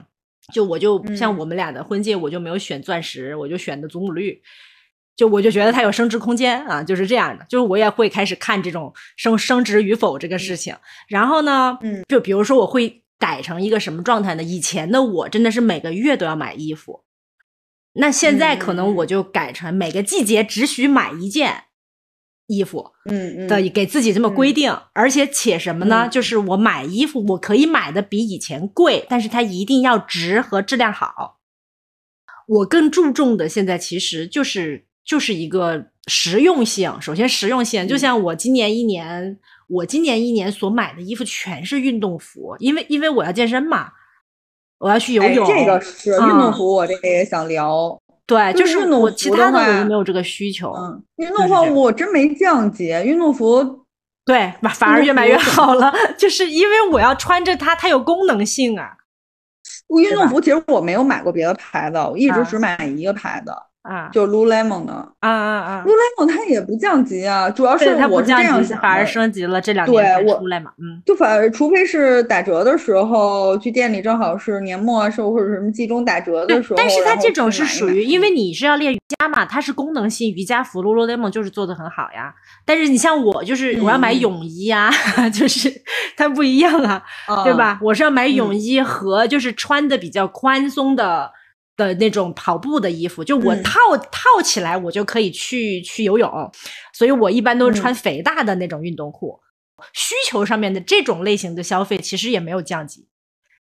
[0.54, 4.42] 就我就像我们俩的婚戒，我就没有选钻石，我就选的祖母绿。
[5.22, 7.46] 就我就觉得它有升值空间啊，就是这样的。
[7.48, 10.76] 就是我也会开始看这种升升值与否这个事情。
[11.08, 14.42] 然后呢，嗯，就比如说我会改成一个什么状态呢？
[14.42, 17.04] 以前的我真的是每个月都要买衣服，
[17.94, 21.66] 那现在可能我就改成每个季节只许买一件
[22.48, 26.10] 衣服，嗯的给自己这么规定，而且且什么呢？
[26.10, 31.38] 就是我买衣服，我可以买的比以前贵，但是它一定要值和质量好。
[32.48, 36.90] 我更注重的现在其实就是就是一个实用性。
[37.02, 43.90] 首先实用性，就像我今年一年，我今年一年所买的衣服全是运动服，因为因为我要健身嘛。
[44.80, 48.00] 我要去游泳，这个是运动服，我这个也想聊。
[48.26, 50.72] 对，就是运动其他的我就没有这个需求。
[50.72, 53.86] 嗯，运动服我真没降级，运动服
[54.26, 58.96] 对，反而越买越好了， 就是因为我要穿着它，它有功能性啊。
[59.90, 63.52] 运动服其实我没有买过别的牌子，我一直只买一个牌子。
[63.52, 63.58] 啊，
[64.12, 64.94] 就 Lululemon 的。
[65.20, 69.90] 啊啊啊，Lululemon 它也不降级啊，主要是我这样想，反而升级了这两。
[69.90, 82.34] 年才出来嘛，嗯，就反而除非是打折的时候去店里，正好是年末时候或者什么季中打折的时候，但是它这种是属于，因为你是要练瑜伽嘛，它是功能性瑜伽服，Lululemon 就是做的很好呀。
[82.66, 84.92] 但是你像我，就是我要买泳衣啊，
[85.34, 85.72] 就是
[86.16, 87.04] 它不一样啊，
[87.44, 87.80] 对吧？
[87.82, 91.32] 我是要买泳衣和就是穿的比较宽松的。
[91.86, 93.80] 的那种跑步的衣服，就我套
[94.12, 96.30] 套起来，我就可以去去游泳，
[96.94, 99.40] 所以我一般都是穿肥大的那种运动裤。
[99.94, 103.08] 需求上面的这种类型的消费，其实也没有降级，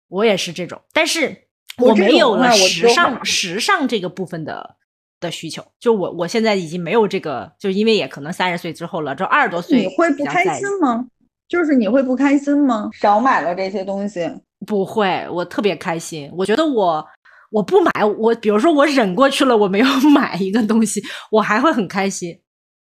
[0.10, 4.76] 我也是这种，但是我没有了时尚时尚这个部分的
[5.22, 5.64] 的需求。
[5.80, 11.06] 就我我现在已经没有这个，就因为也可能三十岁之后了，这二十多岁你会不开心吗？
[11.48, 12.90] 就是你会不开心吗？
[12.94, 14.30] 少买了这些东西，
[14.68, 16.30] 不会，我特别开心。
[16.36, 17.08] 我觉得我。
[17.52, 22.40] 我不买，我比如说我忍过去了，我没有 买一个东西，我还会很开心，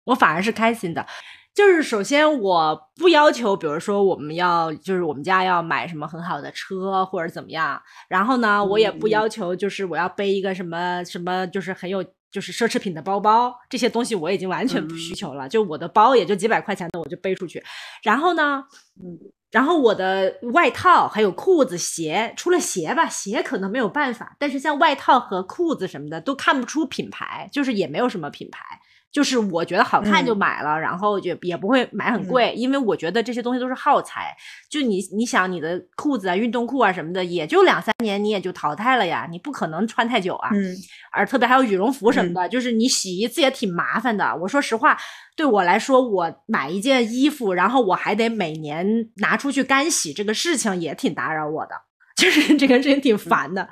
[0.05, 1.07] 我反而是开心的。
[1.55, 15.49] 就是首先我不要求，比如说我们要就是我们家要买什么很好的车或者怎么样，然后呢，我也不要求就是我要背一个什么什么就是很有就是奢侈品的包包，这些东西我已经完全不需求了。
[15.49, 17.63] 就我的包也就几百块钱的，我就背出去。
[18.03, 18.63] 然后呢，
[19.03, 19.19] 嗯。
[19.51, 28.65] 然后我的外套还有裤子、鞋，除了鞋吧，鞋可能没有办法，但是像外套和裤子什么的都看不出品牌，就是也没有什么品牌。
[29.11, 34.37] 就是我觉得好看就买了，然后就也不会买很贵，因为我觉得这些东西都是耗材。
[34.71, 40.51] 就你你想你的裤子啊、运动裤啊什么的，也就两三年你也就淘汰了呀，你不可能穿太久啊。
[40.53, 40.77] 嗯。
[41.11, 44.37] 而特别还有羽绒服什么的，就是你洗一次也挺麻烦的。
[44.43, 44.97] 我说实话，
[45.35, 51.73] 对我来说，我买一件衣服，然后我还得每年拿出去干洗，这个事情也挺打扰我的，
[52.19, 53.69] 就是这个事情挺烦的。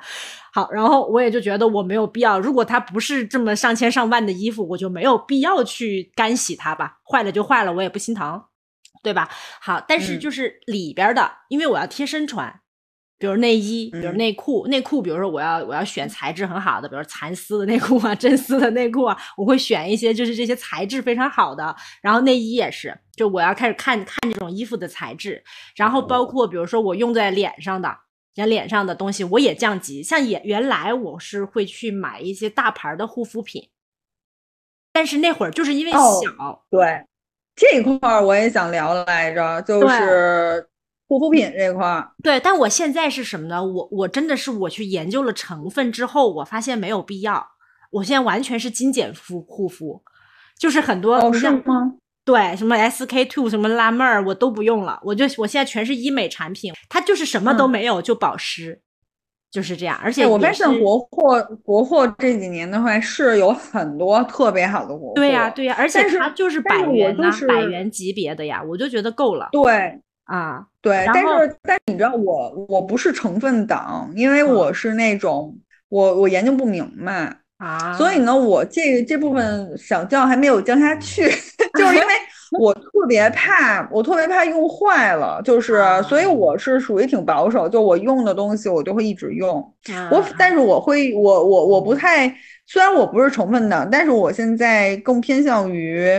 [0.53, 2.39] 好，然后我也就觉得我没有必要。
[2.39, 6.99] 如果它不是这么上千上万的衣服，我就没有必要去干洗它吧。
[7.03, 8.41] 坏了就坏了，我也不心疼，
[9.03, 9.29] 对吧？
[9.61, 12.61] 好，但是就是里边的，因为我要贴身穿，
[13.19, 21.75] 比如内衣，比如内裤，内裤，比如说我要我要选材质很好的，比如蚕丝的内裤啊，真丝的内裤啊，我会选一些就是这些材质非常好的。
[22.01, 25.43] 然后内衣也是，就我要开始看看这种衣服的材质，
[25.75, 27.95] 然后包括比如说我用在脸上的。
[28.37, 33.69] 像脸上的东西我也降级，像也原来我是会去买一些大牌的护肤品，
[34.93, 37.03] 但是那会儿就是因为小，对
[37.55, 40.69] 这一块儿我也想聊来着，就是
[41.07, 42.11] 护肤品这块儿。
[42.21, 43.65] 对，但我现在是什么呢？
[43.65, 47.47] 我我真的是我去研究了成分之后，我发现没有必要。
[47.89, 50.03] 我现在完全是精简肤护肤，
[50.59, 51.95] 就是很多哦是吗？
[52.27, 54.99] 对，什么 SK two 什么拉妹儿，我都不用了。
[55.01, 58.81] 我就我现在全是医美产品，它就是什么都没有，就保湿，
[59.49, 59.97] 就是这样。
[60.03, 65.13] 而且我发现国货国货这几年的话是有很多特别好的国货。
[65.15, 69.47] 对呀对呀，而且它就是百元呐，百元级别的呀，我就觉得够了。
[69.53, 75.57] 对啊，对，但是但是你知道我我不是成分党，因为我是那种
[75.87, 77.37] 我我研究不明白。
[77.59, 81.27] 啊，所以呢，我这这部分小降还没有降下去，
[81.77, 82.07] 就是因为
[82.59, 89.55] 我特别怕，我特别怕用坏了，就是，所以我是属于挺保守，就我用的东西我就会一直用。
[90.09, 92.33] 我，但是我会，我我我不太，
[92.65, 96.09] 虽然我不是成分党，但是我现在更偏向于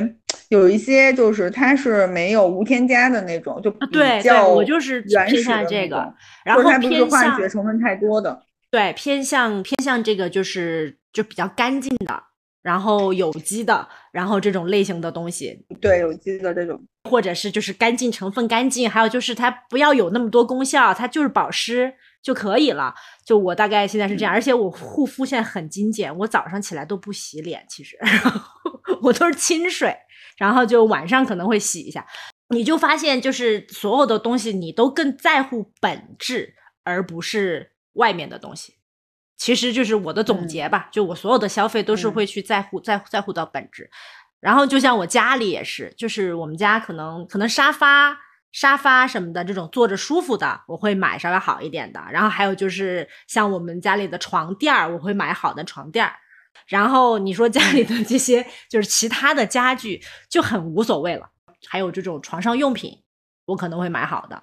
[0.51, 6.13] 有一些就是它是没有无添加的那种，就比较我就是原始的这个，
[6.45, 8.43] 然后它不是化学成分太多的。
[8.71, 12.23] 对，偏向偏向这个就是就比较干净的，
[12.69, 15.65] 然后有机的，然后这种类型的东西。
[15.81, 22.95] 对，有机的这种，或者是就是干净成分干净，还有就是它不要有那么多功效，它就是保湿就可以了。
[23.25, 27.97] 就我大概现在是这样，而且我护肤现在很精简，我早上起来都不洗脸，其实
[29.01, 29.97] 我都是清水，
[30.37, 32.07] 然后就晚上可能会洗一下。
[32.55, 36.55] 你就发现就是所有的东西你都更在乎本质，
[36.85, 37.73] 而不是。
[37.95, 38.75] 外面的东西，
[39.39, 43.89] 其实就是我的总结吧，就我所有的消费都是会去在乎在在乎到本质。
[44.41, 48.19] 然后就像我家里也是，就是我们家可能可能沙发
[48.53, 52.01] 沙发什么的这种坐着舒服的，我会买稍微好一点的。
[52.11, 56.15] 然后还有就是像我们家里的床垫儿，我会买好的床垫儿。
[56.67, 61.31] 然后你说家里的这些就是其他的家具就很无所谓了。
[61.67, 63.03] 还有这种床上用品，
[63.47, 64.43] 我可能会买好的。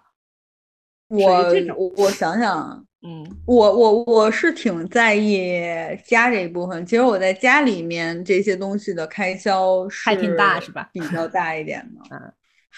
[1.10, 5.62] 我我想想，嗯，我我我是挺在意
[6.06, 6.84] 家这一部分。
[6.86, 10.90] 其实我在家里面这些东西的开销还挺大，是吧？
[10.92, 12.34] 比较大一点的，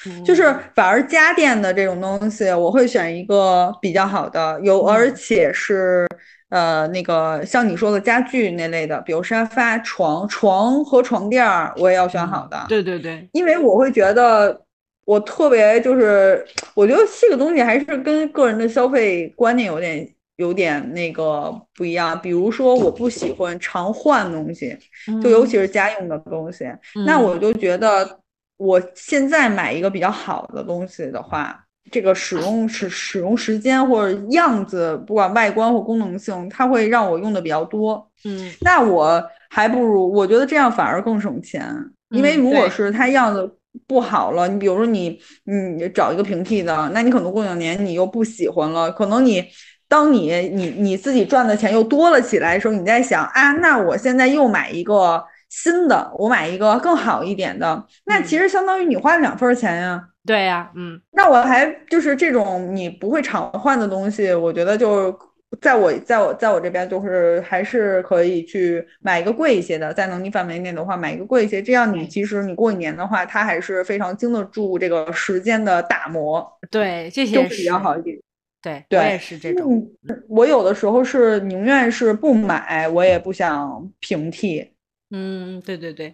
[0.05, 0.43] 嗯，就是
[0.75, 6.05] 反而家电的这种东西，我会选一个比较好的，有而且是
[6.49, 12.65] 呃那个像你说的家具那类的，比如沙发、床、床和床垫儿，我也要选好的。
[12.67, 14.66] 对对对，因为我会觉得。
[15.08, 16.45] 我特别就是，
[16.76, 20.05] 我觉得这个东西还是跟个人的消费观念有点
[20.36, 22.20] 有点那个不一样。
[22.22, 24.78] 比如说，我不喜欢常换东西，
[25.24, 26.66] 就尤其是家用的东西。
[27.05, 28.20] 那我就觉得，
[28.58, 31.58] 我现在买一个比较好的东西的话，
[31.89, 38.05] 这个使用使使用时间或者样子，不管外观或功能性，它会让我用的比较多。
[38.26, 41.66] 嗯，那我还不如，我觉得这样反而更省钱，
[42.10, 43.49] 因为如果是它样子。
[43.86, 48.91] 不好了，你比如说你，你找一个平替的，那你可能过两年你又不喜欢了。
[48.91, 49.43] 可能你，
[49.88, 60.01] 当你你你自己赚的钱又多了起来的时候，你在想啊，那我现在又买一个新的，我买一个更好一点的，那其实相当于你花了两份钱呀。
[60.25, 65.17] 对呀，嗯，那我还就是这种你不会常换的东西，我觉得就。
[65.61, 76.45] 在我在我在我这边，就是还是可以去买一个贵一些的，在能力范围内的话，买一个贵一些，这样你其实你过一年的话，它还是非常经得住这个时间的打磨。
[76.69, 78.17] 对，这些比较好一点。
[78.61, 79.89] 对，我也是这种。
[80.27, 84.73] 我有的时候是宁愿是不买，我也不想平替。
[85.11, 86.13] 嗯，对对对，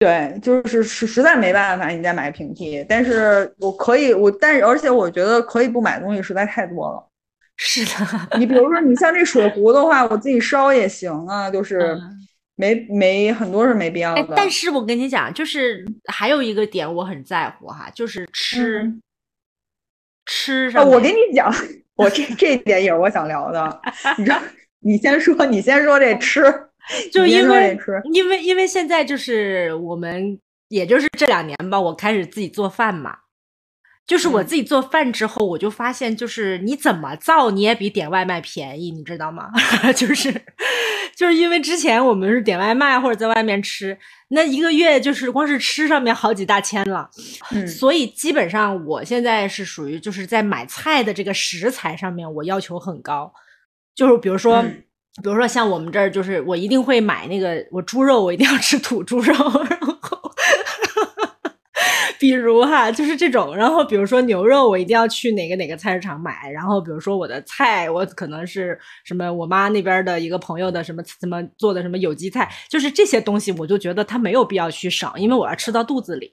[0.00, 2.84] 对，就是实实在没办法，你再买平替。
[2.88, 7.08] 但是我可以，我但是而且我觉得可以不买的东西实在太多了。
[7.64, 11.96] 是的，你比如说，你像这水壶的话，我自己烧也行啊，就是
[12.56, 14.34] 没没很多是没必要的。
[14.36, 18.92] 但是我跟你讲，就是还有一个点我很在乎哈，就是吃
[20.26, 20.86] 吃上。
[20.86, 21.54] 我跟你讲，
[21.94, 23.80] 我这这一点也是我想聊的。
[24.18, 24.40] 你知道，
[24.80, 26.42] 你先说，你先说这吃，
[27.12, 27.78] 就因为
[28.12, 30.36] 因为因为现在就是我们，
[30.68, 33.18] 也就是这两年吧，我开始自己做饭嘛。
[34.04, 39.48] 就是我自己做饭之后，我就发现，就是你怎么造，你也比点外卖便宜，你知道吗？
[39.96, 40.30] 就是，
[41.16, 43.96] 就是因为之前我们是点外卖或者在外面吃，
[44.28, 47.08] 那一个月就是光是吃上面好几大千了。
[47.52, 53.32] 嗯，所以基本上我现在是属于就是在买菜的这个食材上面，我要求很高。
[53.94, 54.62] 就是比如说，
[55.22, 59.32] 比如说像我们这儿，就是我一定会买那个我猪肉，我一定要吃土猪肉，
[59.70, 59.91] 然后。
[62.22, 76.32] 比如哈，就是这种，然后比如说牛肉，我一定要去哪个哪个菜市场买，然后比如说我的菜，我可能是什么我妈那边的一个朋友的什么什么做的什么有机菜，就是这些东西，我就觉得它没有必要去省，因为我要吃到肚子里，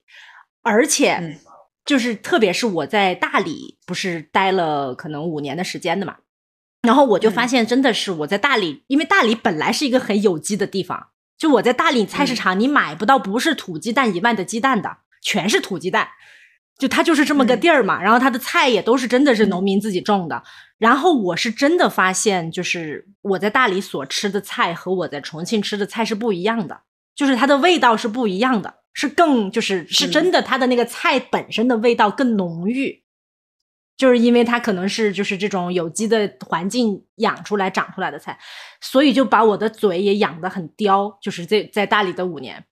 [0.62, 1.40] 而且
[1.86, 6.18] 就是特别是我在大理不是待了可能五年的时间的嘛，
[6.84, 14.98] 然后我就发现真的是我在大理，因为大理本来是一个很有机的地方，就我在大理菜市场你买不到不是土鸡蛋以外的鸡蛋的。
[15.22, 16.08] 全是土鸡蛋，
[16.78, 18.02] 就它就是这么个地儿嘛。
[18.02, 20.44] 然后它的菜也都是真的是农民自己种的。
[20.78, 26.82] 然后我是真的发现，就是我在大理所吃的菜和我在重庆吃的菜是不一样的，
[27.14, 33.04] 就是它的味道是不一样的，是更就是是真的，它的那个菜本身的味道更浓郁，
[33.98, 38.40] 就是因为它可能是就是这种有机的环境养出来长出来的菜，
[38.80, 41.20] 所以就把我的嘴也养得很刁。
[41.22, 42.64] 就是在在大理的五年。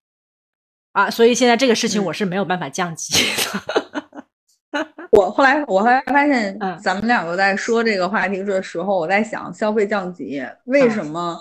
[0.92, 4.82] 啊，所以现在这个事情我是没有办法降级的。
[5.12, 11.36] 我后来我后来发现，咱们两个在说这个话题的时候，我在想消费降级，为什么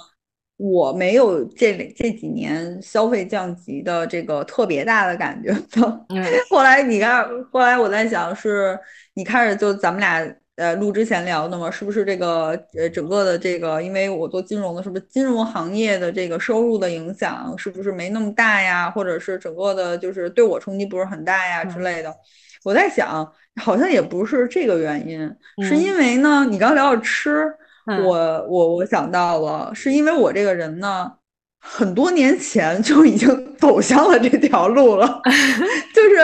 [0.57, 5.53] 我没有这这几年消费降级的这个特别大的感觉？
[6.49, 8.79] 后来你看，后来我在想，是
[9.13, 10.25] 你开始就咱们俩。
[10.57, 18.89] 呃，录之前聊的嘛，是不是这个呃，整个的这个，因为我做金融的，是不是金融行业的这个收入的影响，是不是没那么大呀？
[18.89, 22.11] 或者是整个的，就是对我冲击不是很大呀之类的？
[22.63, 23.31] 我在想，
[23.61, 25.31] 好像也不是这个原因，
[25.63, 27.53] 是因为呢，你刚聊到吃，
[28.03, 31.11] 我我我想到了，是因为我这个人呢，
[31.61, 35.21] 很多年前就已经 走向了这条路了，
[35.93, 36.17] 就是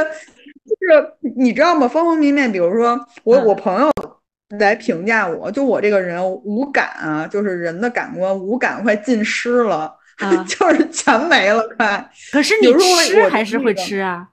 [0.65, 1.87] 就是你知道吗？
[1.87, 3.91] 方方面面，比如说我我朋友。
[4.59, 9.91] 来评价我，就我这个人五感啊，就是人的感官五感快尽失了，
[10.47, 12.09] 就是全没了快。
[12.31, 12.71] 可是你
[13.05, 14.27] 吃还是会吃啊？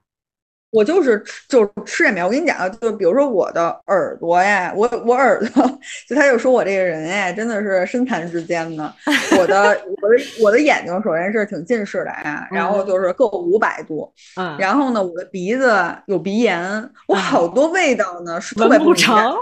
[0.73, 2.27] 我就是吃，就是吃也没有。
[2.27, 5.67] 我跟你讲啊，就比如说我的耳朵呀，我我耳朵，
[6.09, 8.95] 就他就说我这个人哎，真的是身残志坚 的。
[9.37, 9.63] 我的
[10.01, 14.13] 我的我的眼睛首先是挺近视的呀，然后就是各五百度。
[14.37, 14.57] 嗯。
[14.61, 19.37] 然后呢，我的鼻子有鼻炎，我好多味道呢是特别不着，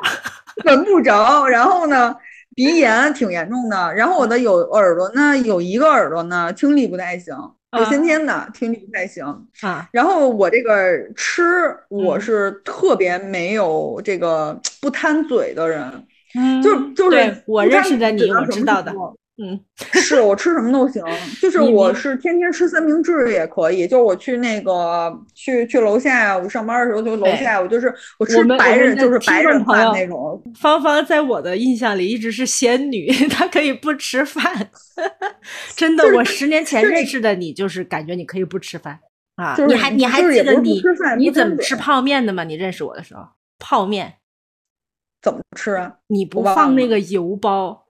[0.66, 1.46] 闻不着。
[1.46, 2.14] 然后呢，
[2.54, 3.94] 鼻炎挺严重的。
[3.94, 7.34] 然后我的有耳朵呢，有一个耳朵呢，听力不太行。
[7.76, 9.26] 有先天的听力不太行
[9.60, 10.72] 啊，然后我这个
[11.14, 11.42] 吃
[11.90, 16.06] 我是特别没有这个不贪嘴的人，
[16.62, 18.90] 就就是我认识的你，我知道的。
[19.40, 21.00] 嗯，是我吃什么都行，
[21.40, 23.86] 就 是我是天天吃三明治也可以。
[23.86, 30.42] 就我去那个去去楼下，我上班的时候就楼下，我就是我吃白人就是白人饭那种。
[30.60, 34.70] 芳芳在我的印象里一直是仙女， 她可以不吃饭。
[35.76, 38.98] 真的，我十年前认识的你，就是感觉你可以不吃饭
[39.36, 39.54] 啊。
[39.68, 40.82] 你还你还记得你
[41.16, 42.42] 你怎么吃泡面的吗？
[42.42, 43.22] 你认识我的时候，
[43.60, 44.14] 泡面
[45.22, 45.94] 怎么吃啊？
[46.08, 47.84] 你不放那个油包。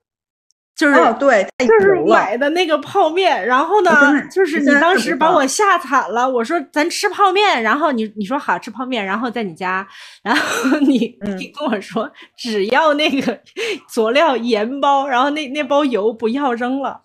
[0.78, 3.90] 就是对，就是买的那个泡面，然后呢，
[4.30, 6.30] 就是你当时把我吓惨了。
[6.30, 9.84] 我说咱吃泡面，然后你你说好吃泡面，然后在你家，
[10.22, 13.40] 然后你你跟我说只要那个
[13.88, 17.02] 佐料盐包，然后那那包油不要扔了，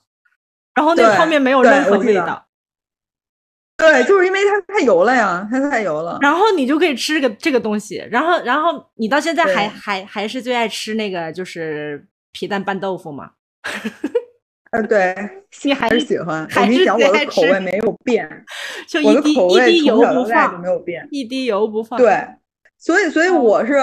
[0.76, 2.46] 然后那泡面没有任何味道。
[3.76, 6.20] 对，就是因为它太油了呀，它太油了。
[6.22, 13.32] 然后你就可以吃这个这个东西，然后然后你到现在还还还是最爱吃那个就是皮蛋拌豆腐吗？
[14.72, 15.16] 呃，对，
[15.64, 16.44] 你还是喜欢。
[16.56, 18.28] 我跟你讲，我的口味没有变，
[19.04, 21.98] 我的口味从小到大就没有变，一滴油不放。
[22.00, 22.28] 对，
[22.78, 23.74] 所以，所以我是。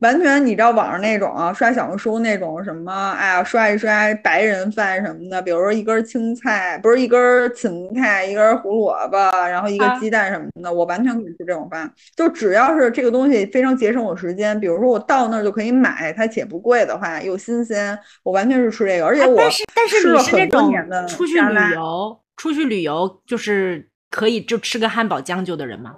[0.00, 11.92] 完全，你知道网上那种啊，刷小红书那种什么，哎呀，刷一刷白人饭什么的，比如说一根青菜，不是一根芹菜，一根胡萝卜，然后一个鸡蛋什么的，我完全可以吃这种饭。
[12.16, 19.04] 就只要是这个东西非常节省我时间，比如说我到那儿就可以买，它且不贵的话，又新鲜，我完全是吃这个。
[19.04, 20.72] 而且我但是但是你是那种
[21.06, 25.94] 出去旅游，出去旅游就是可以就吃个汉堡将就的人吗？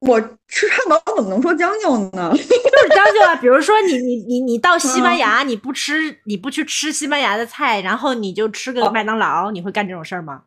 [0.00, 2.30] 我吃汉堡怎么能说将就呢？
[2.34, 3.34] 就是将就啊！
[3.36, 10.42] 比如说你你你你到西班牙，你不吃你不去吃西班牙的菜，然后你就吃个麦当劳，你会干这种事儿吗？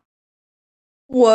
[1.08, 1.30] 我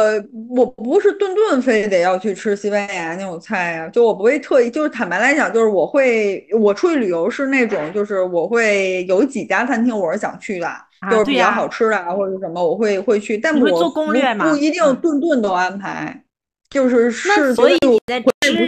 [0.49, 10.67] 我不是顿顿非得要去吃西班牙那种菜呀，就我不会特意，就是坦白来讲，就是我会我出去旅游是那种，就是我会有几家餐厅我是想去的，
[11.11, 16.23] 就是比较好吃的啊或者什么，我会会去，但我做攻略不一定顿顿都安排。
[16.69, 18.67] 就是是，所以你在吃这个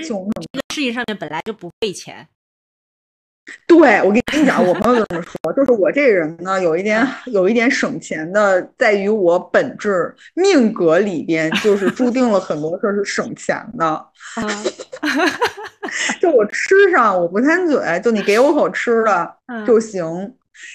[0.74, 2.28] 事情上面本来就不费钱。
[3.66, 14.06] 对，我跟你讲，我朋友这么说，就是我这人呢，有一点有一点省钱的，在于我本质命格里边，就是注定了很多事儿是省钱的。
[16.22, 19.36] 就我吃上，我不贪嘴，就你给我口吃的
[19.66, 20.06] 就行。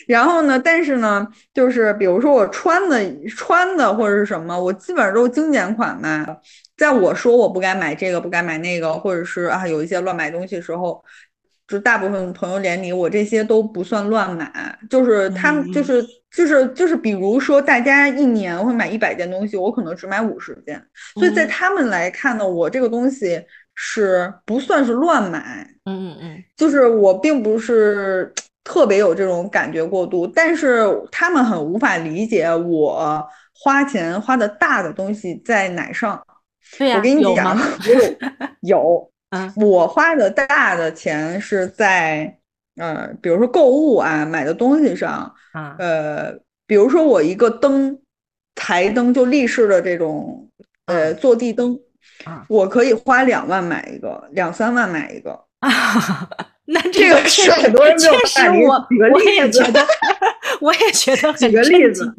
[0.07, 6.27] 然后呢，但是呢，就是比如说我穿的穿的或者是什么，我基本上都是精简款嘛。
[6.77, 11.03] 在我说我不该买这个，不该买那个，或者是啊有一些乱买东西的时候，
[11.69, 16.05] 就大部分朋友连里我这些都不算乱买，就是他们就是
[16.35, 20.83] 就是就是，比如说大家一年会买一百件东西，我可能只买五十件，
[21.15, 23.41] 所以在他们来看呢，我这个东西
[23.77, 28.33] 是不算是乱买，嗯嗯嗯，就是我并不是
[28.65, 33.23] 特别有这种感觉过度，但是他们很无法理解我
[33.55, 36.21] 花钱花的大的东西在哪上。
[36.81, 37.57] 我跟你讲，
[38.63, 39.13] 有，
[39.55, 42.39] 我花的大的钱是在，
[42.77, 45.31] 呃，比如说购物啊，买的东西上，
[45.79, 46.33] 呃，
[46.67, 48.01] 比如说我一个灯，
[48.55, 50.49] 台灯就立式的这种，
[50.87, 51.79] 呃，坐地灯，
[52.49, 55.45] 我可以花两万买一个，两三万买一个。
[56.67, 58.53] 那这个是很多人没有办法。
[58.55, 59.87] 我 我也觉得，
[60.61, 61.33] 我也觉得。
[61.35, 62.11] 举个例子，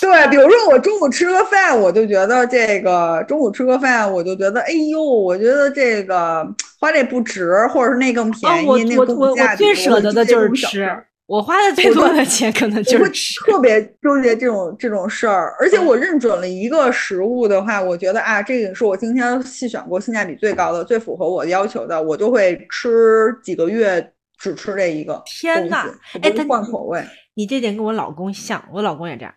[0.00, 6.44] 对，比如说我中午吃个饭，我就觉得这个中午吃个饭，我就觉得，哎呦，我觉得这个
[6.80, 11.04] 花这不值，或者是那更便宜，那更价最舍得的就是吃。
[11.26, 13.10] 我花的最多的钱可能就是
[13.46, 25.22] 特别纠结这种这种事儿，而且我认准了一个食物的话，我觉得啊，这个是我今天细选过性价比最高的、最符合我要求的，我就会吃几个月，只吃这一个。
[25.24, 25.86] 天呐，
[26.20, 27.02] 哎，他换口味，
[27.34, 29.32] 你这点跟我老公像，我老公也这样。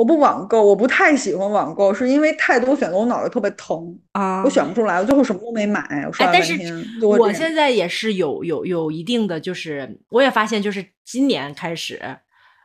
[0.00, 5.82] 我不网购，我不太喜欢网购，是因为太多选择，我脑袋特别疼啊，我选不出来，我最后什么都没买。
[6.06, 6.54] 我说但是
[7.02, 12.00] 我现在也是有有有一定的，就是我也发现，就是今年开始，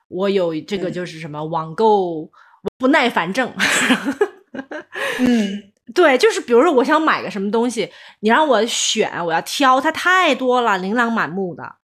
[0.07, 2.31] 我有这个就是什么网购
[2.77, 3.51] 不耐烦症。
[5.19, 5.61] 嗯，
[5.93, 11.75] 对，就是比如说我想买个什么东西，你让我选，我要挑，它太多了，琳琅满目的。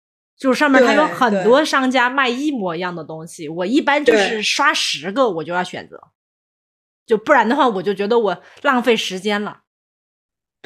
[0.41, 6.01] 就是上面它有很多商家卖一模一样的东西，我一般就是刷十个我就要选择，
[7.05, 9.59] 就不然的话我就觉得我浪费时间了。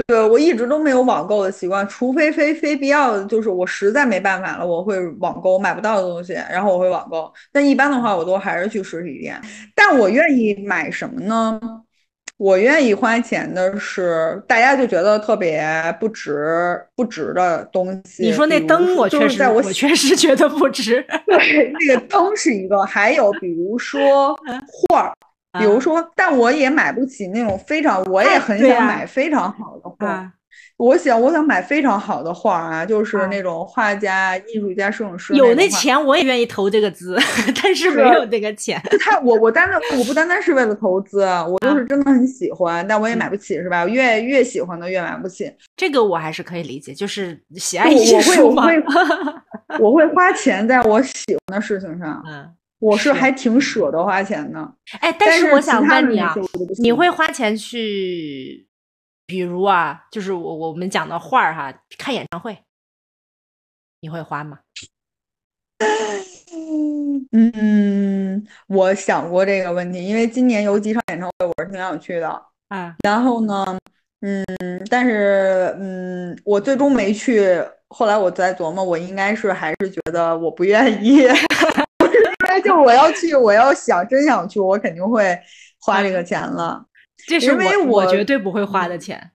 [0.07, 7.29] 对，我一直都没有网购的习惯，除非非非必要的，就是我实在没办法了，我会网购买不到的东西，然后我会网购。
[7.51, 9.41] 但一般的话，我都还是去实体店。
[9.75, 11.59] 但我愿意买什么呢？
[12.37, 15.63] 我愿意花钱的是，大家就觉得特别
[15.99, 18.23] 不值不值的东西。
[18.25, 21.01] 你说那灯，我确实，我确实觉得不值。
[21.27, 24.37] 对，那个灯是一个，还有比如说
[24.89, 25.13] 画儿，
[25.57, 30.29] 比如说，但我也买不起那种非常，我也很想买非常好的画。
[30.77, 35.33] 我想，我想买非常好的画啊，就是那种画家、艺术家、摄影师。
[35.33, 37.17] 有那钱，我也愿意投这个资，
[37.63, 38.81] 但是没有那个钱。
[38.99, 43.85] 他，我我单单我不单单是为了投资，我就是真的很喜欢，但我也买不起，是吧？
[43.87, 45.49] 越越喜欢的越买不起。
[45.77, 48.63] 这个我还是可以理解，就是喜爱艺术嘛。
[48.65, 48.83] 我会，
[49.79, 52.21] 我会花钱在我喜欢的事情上。
[52.27, 52.45] 嗯，
[52.79, 54.59] 我是还挺舍得花钱的。
[54.99, 56.35] 哎，但是我想问你啊，
[56.81, 58.64] 你会花钱去？
[59.25, 62.57] 比如啊，就是我我们讲的画儿哈，看演唱会，
[64.01, 64.59] 你会花吗？
[67.31, 72.29] 嗯，我想过这个问题，因为今年有几场演唱会，我是挺想去的
[72.69, 72.95] 啊。
[73.03, 73.65] 然后呢，
[74.21, 74.43] 嗯，
[74.89, 77.63] 但是嗯，我最终没去。
[77.89, 81.27] 后来我在琢磨，我应该是还是觉得我不愿意， 因
[82.49, 85.37] 为就我要去，我要想真想去，我肯定会
[85.79, 86.85] 花这个钱了。
[87.27, 89.31] 这是我我绝对不会花的钱。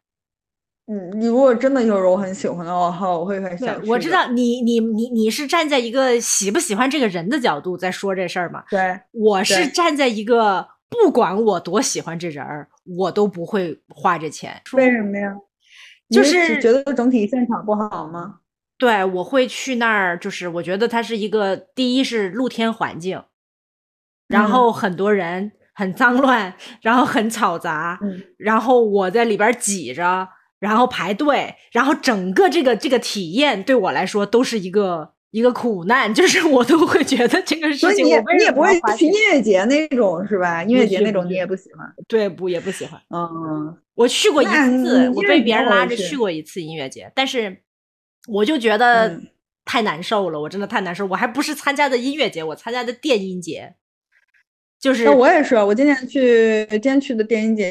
[0.87, 3.81] 嗯，你如果真的就是我很喜欢的话，我会很想。
[3.87, 8.65] 我知道你你你你是站在一个喜不喜欢这个人的角度在说这事儿嘛？
[8.69, 12.69] 对，我是站在一个不管我多喜欢这人儿，
[12.99, 14.61] 我都不会花这钱。
[14.73, 15.33] 为什么呀？
[16.11, 18.41] 就是觉得整体现场不好吗？
[18.77, 23.23] 对，我会去那儿，就是我觉得它是一个第一是露天环境，
[24.27, 25.53] 然后很多人。
[25.81, 27.99] 很脏乱，然后很吵杂，
[28.37, 30.29] 然后我在里边挤着，
[30.59, 37.89] 然后排队，然后整个这个这个体验对我来说都是一个一个苦难，就是 我都会觉得这个事情。
[37.89, 40.63] 所以你你也不会去音乐节那种是吧？
[40.63, 41.91] 音乐节那种你也不喜欢？
[42.07, 43.01] 对，不也不喜欢。
[43.09, 47.63] 嗯，我去过一次，我被别人拉着去过一次音乐节，但是
[48.29, 49.19] 我就觉得
[49.65, 51.07] 太难受了，我真的太难受。
[51.07, 53.77] 我还不是参加的音乐节，我参加的电音节。
[54.81, 57.71] 就是，我也是，我今年去今天去的电音节。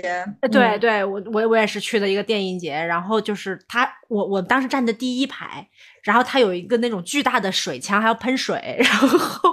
[0.51, 5.67] 对对，我我我也是去的一个电音节，然后就是他，我我当时站的第一排，
[6.03, 9.51] 然后他有一个那种巨大的水枪，还要喷水， 然后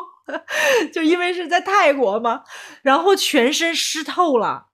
[0.93, 2.43] 就因为是在泰国嘛，
[2.83, 4.67] 然后全身湿透了，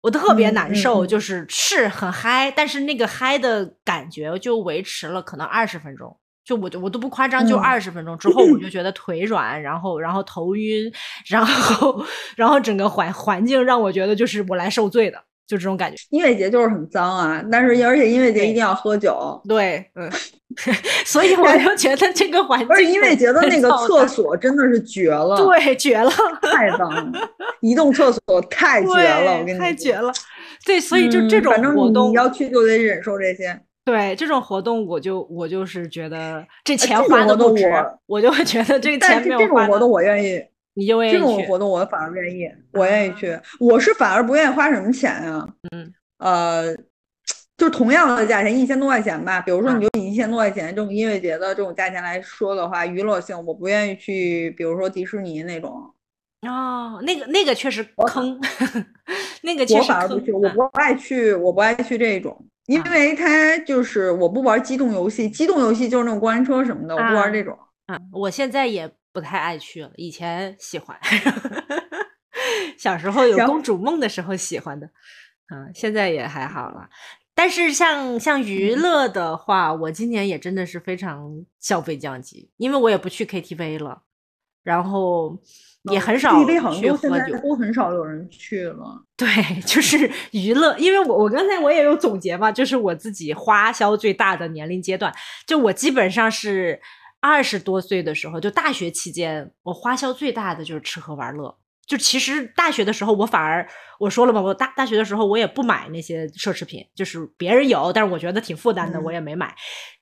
[0.00, 6.18] 我特别难受，就是是很嗨，但是那个嗨的感觉就维持了可能二十分钟。
[6.44, 10.92] 就我我都不夸张，就二十分钟之后，我就觉得腿软，然后然后头晕，
[11.26, 12.04] 然后
[12.36, 15.96] 然后整个环环境让我觉得就是我来受罪的，就这种感觉。
[16.10, 19.40] 音乐节就是很脏啊，但是而且音乐节一定要喝酒。
[19.48, 20.10] 对，嗯，
[21.06, 22.68] 所以我就觉得这个环境。
[22.68, 26.10] 而且音乐节的那个厕所真的是绝了，对，绝了，
[26.42, 27.12] 太脏了，
[27.62, 30.12] 移动厕所太绝了，我跟你太绝了。
[30.66, 33.58] 对，所以就这种活动，你要去就得忍受这些。
[33.84, 37.70] 对这种活动，我就我就是觉得这钱花的不值，
[38.06, 39.44] 我就会觉得这个钱没有花。
[39.44, 43.38] 这种活动我愿意，你就愿意这种活动我反而愿意，我愿意去。
[43.60, 45.46] 我是反而不愿意花什么钱啊？
[45.70, 46.74] 嗯，呃，
[47.58, 49.40] 就同样的价钱，一千多块钱吧。
[49.42, 54.50] 比如说，你就以一千多块钱这种音乐节的这种价钱来说的话，娱乐性我不愿意去。
[54.52, 55.90] 比如说迪士尼那种。
[56.48, 58.38] 哦，那个那个确实坑，
[59.42, 62.46] 那个确实我 反而不去，我不爱去，我不爱去这种。
[62.66, 67.58] 因为他就是我不玩机动游戏，机动游戏就是那种过山车什么的，我不玩这种。
[67.86, 70.98] 啊，我现在也不太爱去了，以前喜欢，
[72.78, 74.86] 小时候有公主梦的时候喜欢的，
[75.54, 76.88] 嗯，现在也还好了。
[77.34, 84.02] 但是像像娱乐的话，我今年也真的是非常消费降级，因为我也不去 KTV 了，
[84.62, 85.38] 然后。
[85.92, 89.02] 也很少去喝酒，都很少有人去了。
[89.16, 89.26] 对，
[89.62, 95.12] 就是娱乐，因为我我刚才我也有总结嘛，就是我自己花销最大的年龄阶段，
[95.46, 96.80] 就我基本上是
[97.20, 101.56] 二十多岁的时候，就大学期间，我花销最大的就是吃喝玩乐，
[101.86, 103.66] 就其实大学的时候，我反而
[104.00, 109.54] 我说了嘛，我大大学的时候我也不买那些奢侈品，就是别人有，但是我觉得挺负担的，我也没买。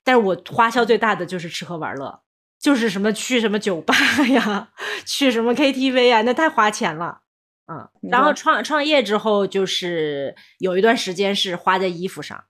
[0.04, 2.20] 但是我花销最大的就是吃喝玩乐，
[2.62, 3.94] 就是什么去什么酒吧
[4.32, 4.72] 呀，
[5.04, 7.20] 去什么 KTV 呀，那太花钱了。
[7.66, 12.44] 嗯，然后创创业之后，就是有一段时间是花在衣服上，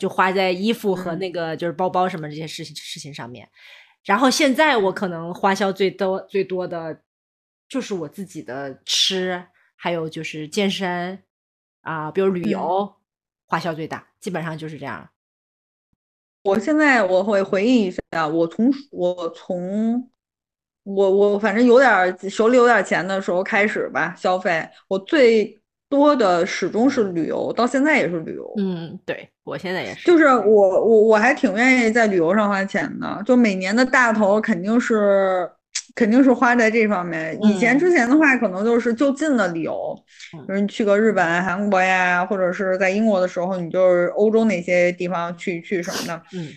[0.00, 3.48] 就花在衣服和那个就是包包什么这些事情事情上面。
[4.04, 7.02] 然后现在我可能花销最多最多的。
[7.70, 9.46] 就是我自己的吃，
[9.76, 11.22] 还有就是健身
[11.82, 12.96] 啊，比如旅游，
[13.46, 15.08] 花销最大，基本上就是这样。
[16.42, 20.10] 我现在我会回忆一下，我从我从
[20.84, 28.54] 我我反正有点手里有点钱的时候开始吧，消费我最多的始终是旅游，到现在也是旅游。
[28.58, 35.50] 嗯，对我现在也是，就是我我我还挺愿意在旅游上花钱的，就每年的大头肯定是。
[35.94, 37.38] 肯定是花在这方面。
[37.42, 39.96] 以前之前的话，可能就是就近的旅游，
[40.46, 46.22] 比如你去个日本、韩国呀，或者是在英国的时候，你就是欧洲那些地方去去什么的。
[46.32, 46.48] 嗯。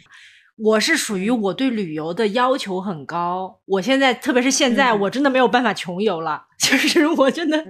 [0.63, 6.41] 我是属于我对旅游的要求很高，我现在特别是现在，我真的没有办法穷游了。
[6.57, 7.61] 就是我真的，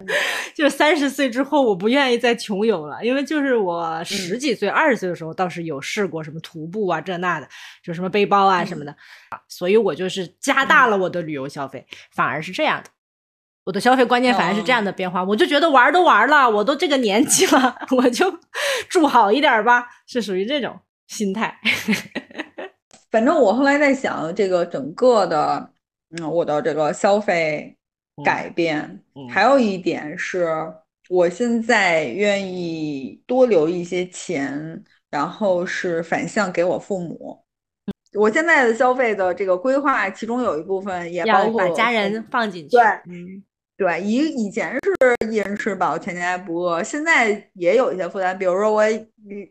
[0.55, 7.47] 就三十岁之后，我不愿意再穷游了，因为就是我十几岁、二十岁的时候，倒是有试过什么徒步啊、这那的，
[7.83, 8.95] 就什么背包啊什么的，
[9.47, 12.91] 所以我就是加大了我的旅游消费，反而是这样的，
[13.63, 15.23] 我的消费观念反而是这样的变化。
[15.23, 18.37] 我就觉得玩都玩了，我都这个年纪了， 我就
[18.87, 21.59] 住好一点吧，是属于这种心态。
[23.13, 25.69] 反正我后来在想，这个整个的，
[26.17, 27.77] 嗯，我的这个消费
[28.25, 28.99] 改变，
[29.29, 30.47] 还有一点是，
[31.09, 37.39] 我现在愿意多留一些钱，然后是反向给我父母。
[38.15, 42.69] 我现在的消费的这个规划，其中有一部分也包括把家人放进去。
[42.75, 43.43] 对，嗯。
[43.75, 48.37] 对，以以前是一人吃饱全家不饿，现在也有一些负担。
[48.37, 48.83] 比如说我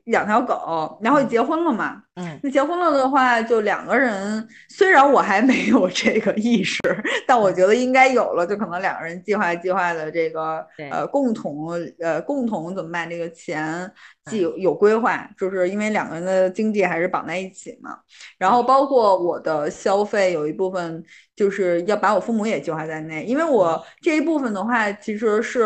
[0.04, 4.46] 两条狗，然后结婚了嘛，嗯，那结婚了的话，就两个人。
[4.68, 6.78] 虽然我还没有这个意识，
[7.26, 11.70] 但我觉得应该有了，就可能两个人计划计划的这个呃共同
[12.00, 13.90] 呃共同怎么办这个钱，
[14.26, 17.98] 既有有规划，就是因为两个人的经济还是绑在一起嘛。
[18.38, 21.04] 然后包括我的消费有一部分。
[21.34, 25.62] 就是要把我父母也计划在内，因为我这一部分的话，其实是，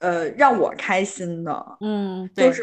[0.00, 2.62] 呃，让我开心的，嗯，就是，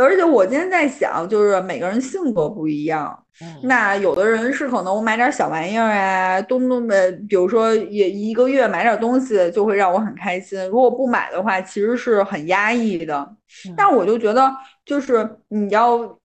[0.00, 3.18] 而且我今天在想，就是每个人性格不一样，
[3.62, 13.36] 那有的人是可能我买点小玩意儿啊，东东的，比如说也一个月买点东西就会让我很开心，如果不买的话，其实是很压抑的，
[13.76, 14.50] 但我就觉得，
[14.84, 16.18] 就是你要。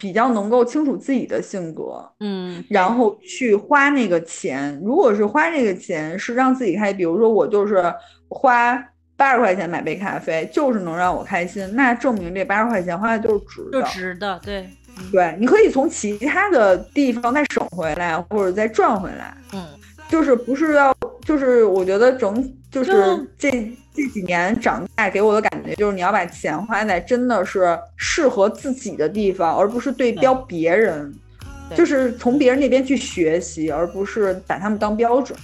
[0.00, 4.80] 比较能够清楚自己的性格，嗯，然后去花那个钱。
[4.84, 7.82] 如果是花这个钱是让自己开，比如说我就是
[8.28, 8.80] 花
[9.18, 14.70] 八十块钱买杯咖啡，就是能让我开心，那证明这八十块钱花的就是值的，就值的，对，
[15.12, 19.66] 对，你可以从其他的地方再省回来，或者再赚回来，嗯，
[20.08, 20.96] 就是不是要，
[21.26, 22.92] 就是我觉得整就是
[23.36, 23.50] 这。
[23.98, 31.12] 这几年长大给我的感觉就是，你要把钱花在真的是适合自己的地方，而不是对标别人，
[31.74, 35.36] 就是从别人那边去学习，而不是把他们当标准。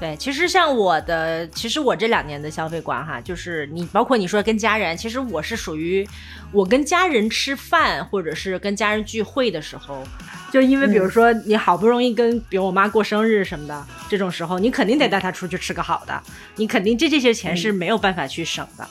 [0.00, 6.08] 对，其实像我的，其实我这两年的消费观哈，就是你包括你说跟家人，其实我是属于
[6.52, 10.02] 我跟家人吃饭或者是跟家人聚会的时候，
[10.50, 16.22] 就因为比如说你好不容易跟比如我妈过生日什么的这种时候，你肯定得带她出去吃个好的，
[16.56, 18.88] 你肯定这这些钱是没有办法去省的。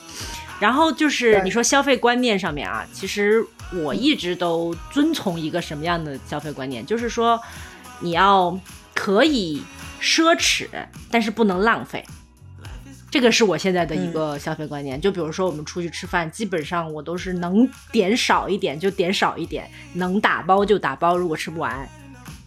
[0.60, 3.44] 然后就是你说消费观念上面啊，其实
[3.74, 7.42] 我一直都遵从一个什么样的消费观念，就是说
[8.00, 8.56] 你要
[8.94, 9.64] 可以。
[10.02, 10.68] 奢侈，
[11.12, 12.04] 但是不能浪费，
[13.12, 15.00] 这个是我现在的一个消费观念。
[15.00, 21.18] 就比如说我们出去吃饭，基本上我都是能点少一点就点少一点，能打包就打包。
[21.18, 21.88] 如果吃不完，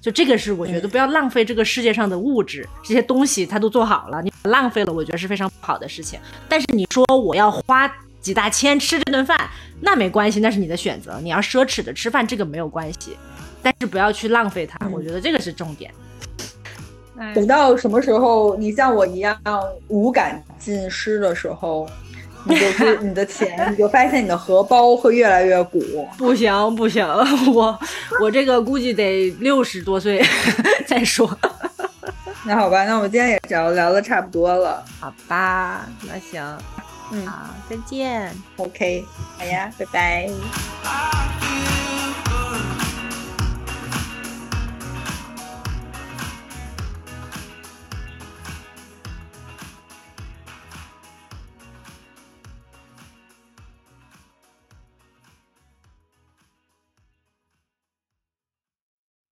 [0.00, 6.18] 就这个是我觉得不要浪费这个世界上的物质，这些东西它都做好了，你浪费了，我觉得是非常不好的事情。
[6.48, 9.50] 但是你说我要花几大千吃这顿饭，
[9.80, 11.20] 那没关系，那是你的选择。
[11.20, 13.16] 你要奢侈的吃饭，这个没有关系，
[13.62, 15.92] 但是不要去浪费它，我觉得这个是重点。
[17.35, 19.39] 等到什么时候，你像我一样
[19.89, 21.89] 无感尽失的时候，
[22.45, 25.81] 你就 是你的钱，你就发现你的荷包会越来越鼓。
[26.19, 27.07] 不行不行，
[27.55, 27.79] 我
[28.21, 30.25] 我这个估计得六十多岁
[30.87, 31.31] 再说。
[32.45, 34.85] 那好吧，那我们今天也聊聊的差不多了。
[34.99, 36.43] 好吧，那行，
[37.13, 38.33] 嗯，好，再见。
[38.57, 39.05] OK，
[39.39, 41.41] 好呀，拜拜。